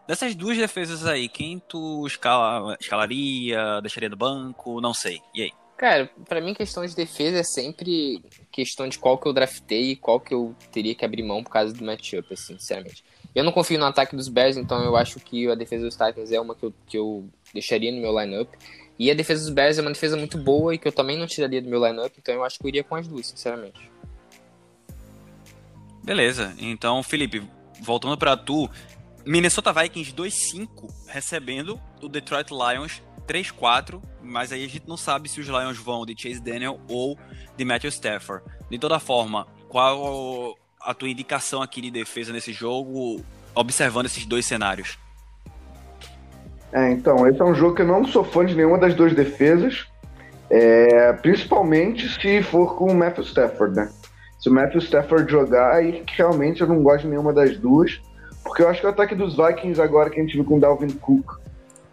[0.07, 4.79] Dessas duas defesas aí, quem tu escala, escalaria, deixaria do banco?
[4.79, 5.19] Não sei.
[5.33, 5.51] E aí?
[5.77, 9.95] Cara, para mim questão de defesa é sempre questão de qual que eu draftei e
[9.95, 13.03] qual que eu teria que abrir mão por causa do matchup, assim, sinceramente.
[13.33, 16.31] Eu não confio no ataque dos Bears, então eu acho que a defesa dos Titans
[16.31, 18.49] é uma que eu, que eu deixaria no meu lineup.
[18.97, 21.27] E a defesa dos Bears é uma defesa muito boa e que eu também não
[21.27, 23.91] tiraria do meu lineup, então eu acho que eu iria com as duas, sinceramente.
[26.01, 26.55] Beleza.
[26.57, 27.43] Então, Felipe,
[27.81, 28.69] voltando para tu,
[29.25, 30.67] Minnesota Vikings 2-5
[31.07, 36.05] recebendo o Detroit Lions 3-4, mas aí a gente não sabe se os Lions vão
[36.05, 37.17] de Chase Daniel ou
[37.57, 38.43] de Matthew Stafford.
[38.69, 43.19] De toda forma, qual a tua indicação aqui de defesa nesse jogo,
[43.55, 44.99] observando esses dois cenários?
[46.71, 49.15] É, então, esse é um jogo que eu não sou fã de nenhuma das duas
[49.15, 49.87] defesas,
[50.51, 53.89] é, principalmente se for com o Matthew Stafford, né?
[54.39, 57.99] Se o Matthew Stafford jogar, aí realmente eu não gosto de nenhuma das duas,
[58.45, 60.59] porque eu acho que o ataque dos Vikings agora que a gente viu com o
[60.59, 61.39] Dalvin Cook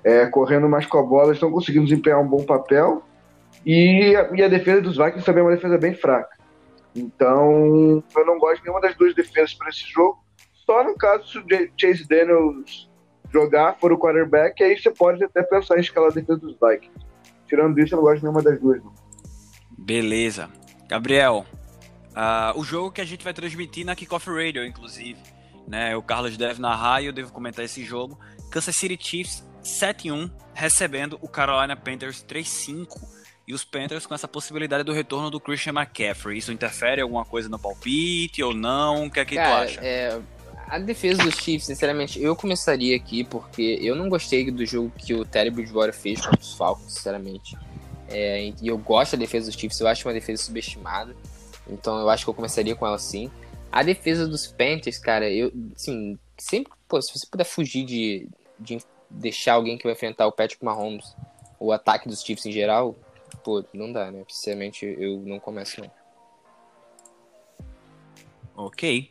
[0.05, 3.03] é, correndo mais com a bola, estão conseguindo desempenhar um bom papel.
[3.65, 6.37] E a, e a, defesa dos Vikings também é uma defesa bem fraca.
[6.95, 10.23] Então, eu não gosto de nenhuma das duas defesas para esse jogo.
[10.67, 11.45] Só no caso se o
[11.77, 12.91] Chase Daniels
[13.33, 17.07] jogar, for o quarterback, aí você pode até pensar em escalar a defesa dos Vikings.
[17.49, 18.83] Tirando isso, eu não gosto de nenhuma das duas.
[18.83, 18.93] Não.
[19.79, 20.51] Beleza.
[20.89, 21.47] Gabriel,
[22.11, 25.19] uh, o jogo que a gente vai transmitir na Kickoff Radio, inclusive.
[25.67, 28.19] Né, o Carlos deve narrar e eu devo comentar esse jogo.
[28.51, 33.01] Kansas City Chiefs 7-1, recebendo o Carolina Panthers 3-5.
[33.47, 36.39] E os Panthers com essa possibilidade do retorno do Christian McCaffrey.
[36.39, 39.07] Isso interfere alguma coisa no palpite ou não?
[39.07, 39.81] O que é que Cara, tu acha?
[39.81, 40.21] É,
[40.69, 45.13] a defesa dos Chiefs, sinceramente, eu começaria aqui porque eu não gostei do jogo que
[45.13, 47.59] o Terry Bridgewater fez contra os Falcons, sinceramente.
[48.09, 51.15] É, e eu gosto da defesa dos Chiefs, eu acho uma defesa subestimada.
[51.69, 53.31] Então eu acho que eu começaria com ela sim.
[53.73, 58.29] A defesa dos Panthers, cara, eu, assim, sempre, pô, se você puder fugir de,
[58.61, 61.17] de deixar alguém que vai enfrentar o Patrick Mahomes,
[61.59, 62.95] o ataque dos Chiefs em geral,
[63.43, 64.25] pô, não dá, né?
[64.29, 65.91] Sinceramente, eu não começo não.
[68.55, 69.11] Ok.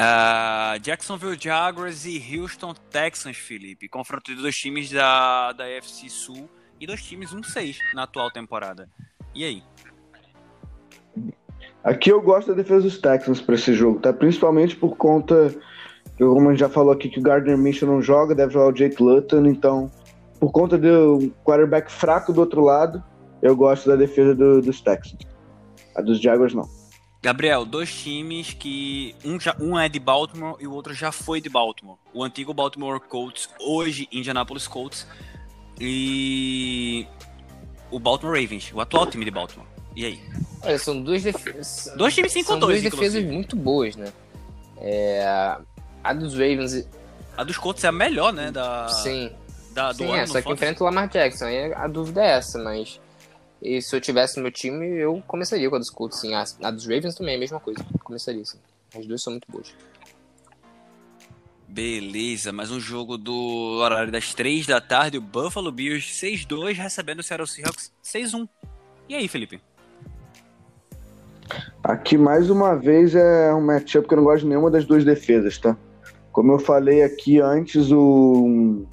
[0.00, 3.88] Uh, Jacksonville Jaguars e Houston Texans, Felipe.
[3.88, 8.88] Confronto de dois times da, da FC Sul e dois times 1-6 na atual temporada.
[9.34, 9.62] E aí?
[11.82, 14.12] Aqui eu gosto da defesa dos Texans para esse jogo, tá?
[14.12, 15.54] Principalmente por conta
[16.18, 18.72] como a gente já falou aqui que o Gardner Minshew não joga, deve jogar o
[18.72, 19.90] Jake Luton, então
[20.38, 23.02] por conta do quarterback fraco do outro lado,
[23.42, 25.22] eu gosto da defesa do, dos Texans.
[25.96, 26.68] A dos Jaguars não.
[27.22, 31.40] Gabriel, dois times que um, já, um é de Baltimore e o outro já foi
[31.40, 31.98] de Baltimore.
[32.14, 35.06] O antigo Baltimore Colts, hoje Indianapolis Colts
[35.78, 37.06] e
[37.90, 39.66] o Baltimore Ravens, o atual time de Baltimore.
[39.96, 40.20] E aí?
[40.62, 41.92] Olha, são duas defesas.
[41.96, 44.12] Dois times 5 São duas defesas muito boas, né?
[44.78, 45.24] É,
[46.02, 46.86] a dos Ravens.
[47.36, 48.50] A dos Colts é a melhor, né?
[48.50, 49.32] Da, Sim.
[49.72, 51.46] Da, do Sim, é, só que enfrenta o Lamar Jackson.
[51.46, 53.00] Aí a dúvida é essa, mas.
[53.62, 56.34] E se eu tivesse no meu time, eu começaria com a dos Colts, sim.
[56.34, 57.84] A, a dos Ravens também é a mesma coisa.
[58.02, 58.58] Começaria, sim.
[58.96, 59.74] As duas são muito boas.
[61.68, 67.20] Beleza, mais um jogo do horário das 3 da tarde, o Buffalo Bills 6-2 recebendo
[67.20, 68.48] o Seattle Seahawks 6-1.
[69.08, 69.60] E aí, Felipe?
[71.82, 75.04] Aqui mais uma vez é um matchup que eu não gosto de nenhuma das duas
[75.04, 75.76] defesas, tá?
[76.32, 78.84] Como eu falei aqui antes, o,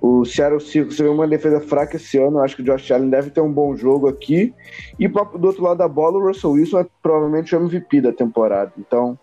[0.00, 2.38] o Seattle Seahawks teve uma defesa fraca esse ano.
[2.38, 4.52] Eu acho que o Josh Allen deve ter um bom jogo aqui.
[4.98, 8.72] E do outro lado da bola, o Russell Wilson é provavelmente o MVP da temporada.
[8.78, 9.18] Então,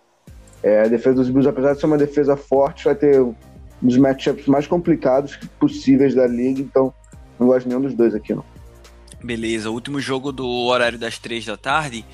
[0.64, 3.36] é, a defesa dos Bills, apesar de ser uma defesa forte, vai ter um
[3.82, 6.62] dos matchups mais complicados possíveis da liga.
[6.62, 6.94] Então,
[7.40, 8.44] não gosto de nenhum dos dois aqui, não.
[9.24, 12.06] Beleza, último jogo do horário das três da tarde.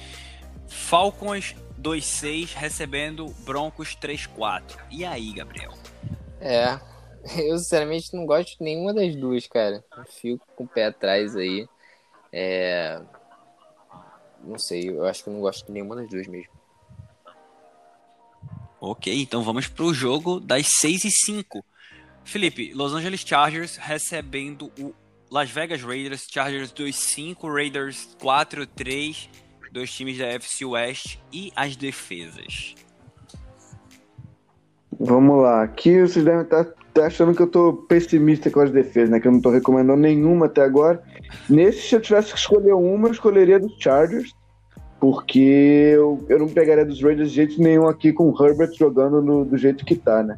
[0.74, 4.64] Falcons 2-6 recebendo Broncos 3-4.
[4.90, 5.72] E aí, Gabriel?
[6.42, 6.80] É,
[7.48, 9.84] eu sinceramente não gosto de nenhuma das duas, cara.
[9.96, 11.68] Eu fico com o pé atrás aí.
[12.32, 13.00] É...
[14.44, 16.52] Não sei, eu acho que eu não gosto de nenhuma das duas mesmo.
[18.82, 21.64] Ok, então vamos pro jogo das 6 e 5.
[22.26, 24.94] Felipe, Los Angeles Chargers recebendo o
[25.32, 29.30] Las Vegas Raiders, Chargers 2-5, Raiders 4-3
[29.74, 32.76] dois times da FC West e as defesas.
[35.00, 36.64] Vamos lá, aqui vocês devem estar
[36.94, 39.20] tá achando que eu tô pessimista com as defesas, né?
[39.20, 41.02] Que eu não tô recomendando nenhuma até agora.
[41.50, 44.32] Nesse, se eu tivesse que escolher uma, eu escolheria dos Chargers,
[45.00, 49.24] porque eu, eu não pegaria dos Raiders de jeito nenhum aqui com o Herbert jogando
[49.24, 50.38] no, do jeito que tá, né?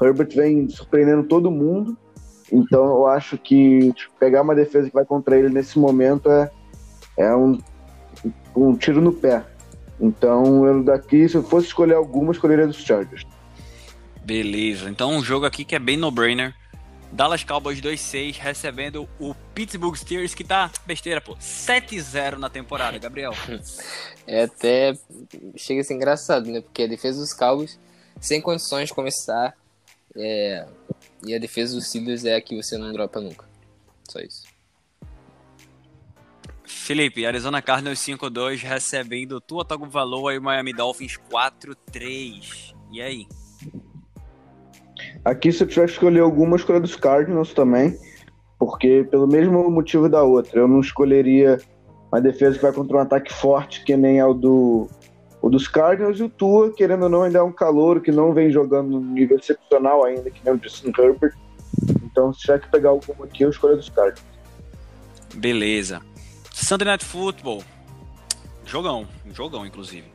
[0.00, 1.96] Herbert vem surpreendendo todo mundo,
[2.52, 6.50] então eu acho que tipo, pegar uma defesa que vai contra ele nesse momento é,
[7.16, 7.58] é um
[8.56, 9.44] um tiro no pé.
[10.00, 13.24] Então, eu daqui, se eu fosse escolher alguma, escolheria dos Chargers.
[14.24, 16.54] Beleza, então um jogo aqui que é bem no-brainer.
[17.12, 21.36] Dallas Cowboys 2-6 recebendo o Pittsburgh Steelers que tá besteira, pô.
[21.36, 23.32] 7-0 na temporada, Gabriel.
[24.26, 24.94] É até
[25.54, 26.62] chega a ser engraçado, né?
[26.62, 27.78] Porque a defesa dos Cowboys
[28.18, 29.54] sem condições de começar
[30.16, 30.66] é...
[31.22, 33.44] e a defesa dos Steelers é a que você não dropa nunca.
[34.08, 34.53] Só isso.
[36.84, 42.74] Felipe, Arizona Cardinals 5-2 recebendo Tua Tagovailoa e Miami Dolphins 4-3.
[42.92, 43.26] E aí?
[45.24, 47.98] Aqui, se eu tiver que escolher alguma, escolha dos Cardinals também,
[48.58, 51.58] porque pelo mesmo motivo da outra, eu não escolheria
[52.12, 54.86] uma defesa que vai contra um ataque forte, que nem é o, do,
[55.40, 58.34] o dos Cardinals, e o Tua, querendo ou não, ainda é um calor que não
[58.34, 61.32] vem jogando no nível excepcional ainda, que nem o Justin Herbert.
[62.04, 64.22] Então, se tiver que pegar alguma aqui, eu escolho dos Cardinals.
[65.34, 66.02] Beleza.
[66.54, 67.64] Sunday Night Football.
[68.64, 70.06] Jogão, jogão, inclusive.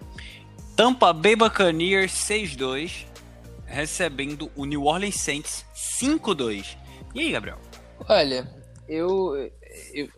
[0.75, 3.05] Tampa Bay Buccaneers 6-2
[3.65, 5.65] recebendo o New Orleans Saints
[6.01, 6.77] 5-2.
[7.13, 7.59] E aí, Gabriel?
[8.07, 8.49] Olha,
[8.87, 9.35] eu,
[9.93, 10.09] eu,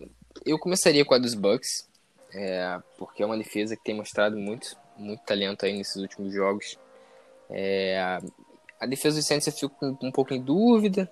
[0.45, 1.89] eu começaria com a dos Bucks,
[2.33, 6.77] é, porque é uma defesa que tem mostrado muito, muito talento aí nesses últimos jogos.
[7.49, 8.21] É,
[8.79, 11.11] a defesa dos Saints eu fico com um pouco em dúvida,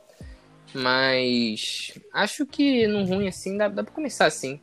[0.73, 4.61] mas acho que num ruim assim dá, dá pra começar assim.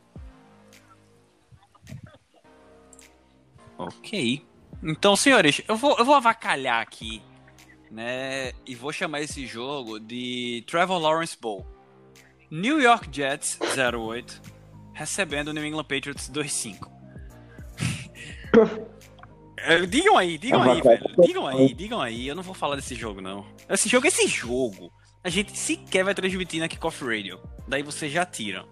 [3.77, 4.45] Ok.
[4.83, 7.21] Então, senhores, eu vou, eu vou avacalhar aqui
[7.91, 8.51] né?
[8.65, 11.65] E vou chamar esse jogo de Trevor Lawrence Bowl.
[12.49, 14.41] New York Jets 08
[14.93, 16.91] recebendo o New England Patriots 25.
[19.57, 21.03] É, digam aí, digam aí, velho.
[21.19, 22.27] Digam aí, digam aí.
[22.27, 23.45] Eu não vou falar desse jogo, não.
[23.69, 24.91] Esse jogo, esse jogo,
[25.23, 27.39] a gente sequer vai transmitir na Kickoff Radio.
[27.67, 28.67] Daí vocês já tiram.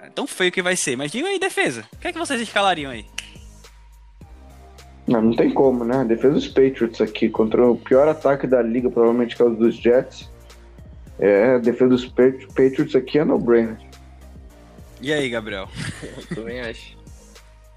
[0.00, 0.96] É tão feio que vai ser.
[0.96, 1.86] Mas digam aí, defesa.
[1.92, 3.06] O que é que vocês escalariam aí?
[5.06, 5.98] Não, não tem como, né?
[5.98, 9.50] A defesa dos Patriots aqui contra o pior ataque da liga, provavelmente que é o
[9.50, 10.30] dos Jets.
[11.18, 13.78] É, a defesa dos Patriots aqui é no-brainer.
[15.00, 15.68] E aí, Gabriel?
[16.02, 16.96] Eu também acho.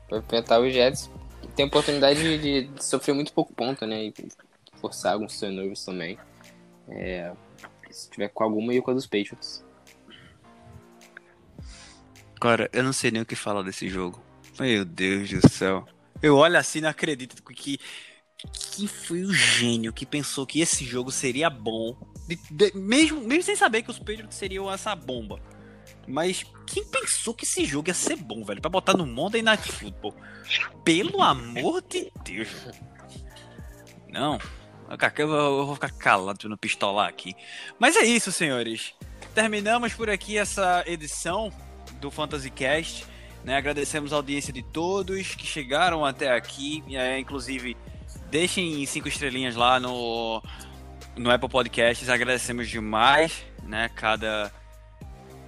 [0.10, 1.10] Vai enfrentar os Jets.
[1.56, 4.06] Tem a oportunidade de, de, sofrer muito pouco ponto, né?
[4.06, 4.14] E
[4.80, 6.18] forçar alguns turnovers também.
[6.88, 7.34] É,
[7.90, 9.66] se tiver com alguma, eu com a dos Patriots.
[12.40, 14.22] Cara, eu não sei nem o que falar desse jogo.
[14.60, 15.86] Meu Deus do céu.
[16.22, 17.80] Eu olho assim e não acredito que.
[18.76, 21.98] Quem foi o gênio que pensou que esse jogo seria bom?
[22.28, 25.42] De, de, mesmo, mesmo sem saber que os Patriots seriam essa bomba.
[26.08, 28.62] Mas quem pensou que esse jogo ia ser bom, velho?
[28.62, 30.16] Pra botar no Monday Night Football?
[30.84, 32.48] Pelo amor de Deus.
[34.08, 34.40] Não.
[35.18, 37.36] Eu vou ficar calado no pistolar aqui.
[37.78, 38.94] Mas é isso, senhores.
[39.34, 41.52] Terminamos por aqui essa edição
[42.00, 43.06] do Fantasy Cast.
[43.48, 43.56] Né?
[43.56, 46.84] Agradecemos a audiência de todos que chegaram até aqui.
[46.90, 47.78] É, inclusive,
[48.30, 50.44] deixem cinco estrelinhas lá no,
[51.16, 52.10] no Apple Podcasts.
[52.10, 53.90] Agradecemos demais né?
[53.96, 54.52] cada,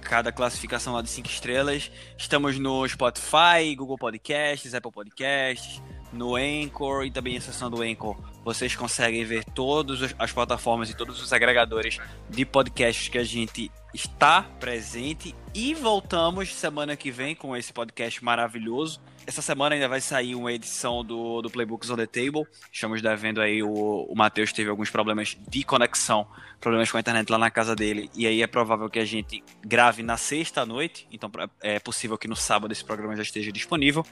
[0.00, 1.92] cada classificação lá de cinco estrelas.
[2.16, 5.82] Estamos no Spotify, Google Podcasts, Apple Podcasts,
[6.12, 8.16] no Anchor e também a seção do Anchor.
[8.44, 11.98] Vocês conseguem ver todas as plataformas e todos os agregadores
[12.28, 18.24] de podcasts que a gente está presente e voltamos semana que vem com esse podcast
[18.24, 19.00] maravilhoso.
[19.26, 22.46] Essa semana ainda vai sair uma edição do, do Playbooks on the Table.
[22.72, 26.26] Estamos devendo aí, o, o Matheus teve alguns problemas de conexão,
[26.60, 29.44] problemas com a internet lá na casa dele, e aí é provável que a gente
[29.64, 31.30] grave na sexta noite, então
[31.60, 34.04] é possível que no sábado esse programa já esteja disponível.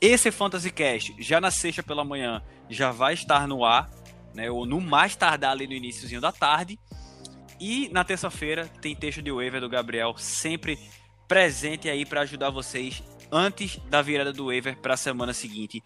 [0.00, 3.90] Esse Fantasy Cast, já na sexta pela manhã, já vai estar no ar,
[4.34, 6.78] né, ou no mais tardar ali no iníciozinho da tarde.
[7.60, 10.78] E na terça-feira tem texto de waiver do Gabriel, sempre
[11.28, 15.82] presente aí para ajudar vocês antes da virada do waiver para a semana seguinte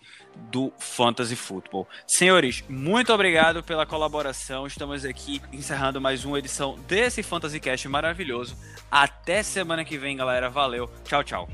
[0.51, 1.89] do Fantasy Football.
[2.07, 4.67] Senhores, muito obrigado pela colaboração.
[4.67, 8.57] Estamos aqui encerrando mais uma edição desse Fantasy Cast maravilhoso.
[8.91, 10.51] Até semana que vem, galera.
[10.51, 10.91] Valeu.
[11.05, 11.49] Tchau, tchau.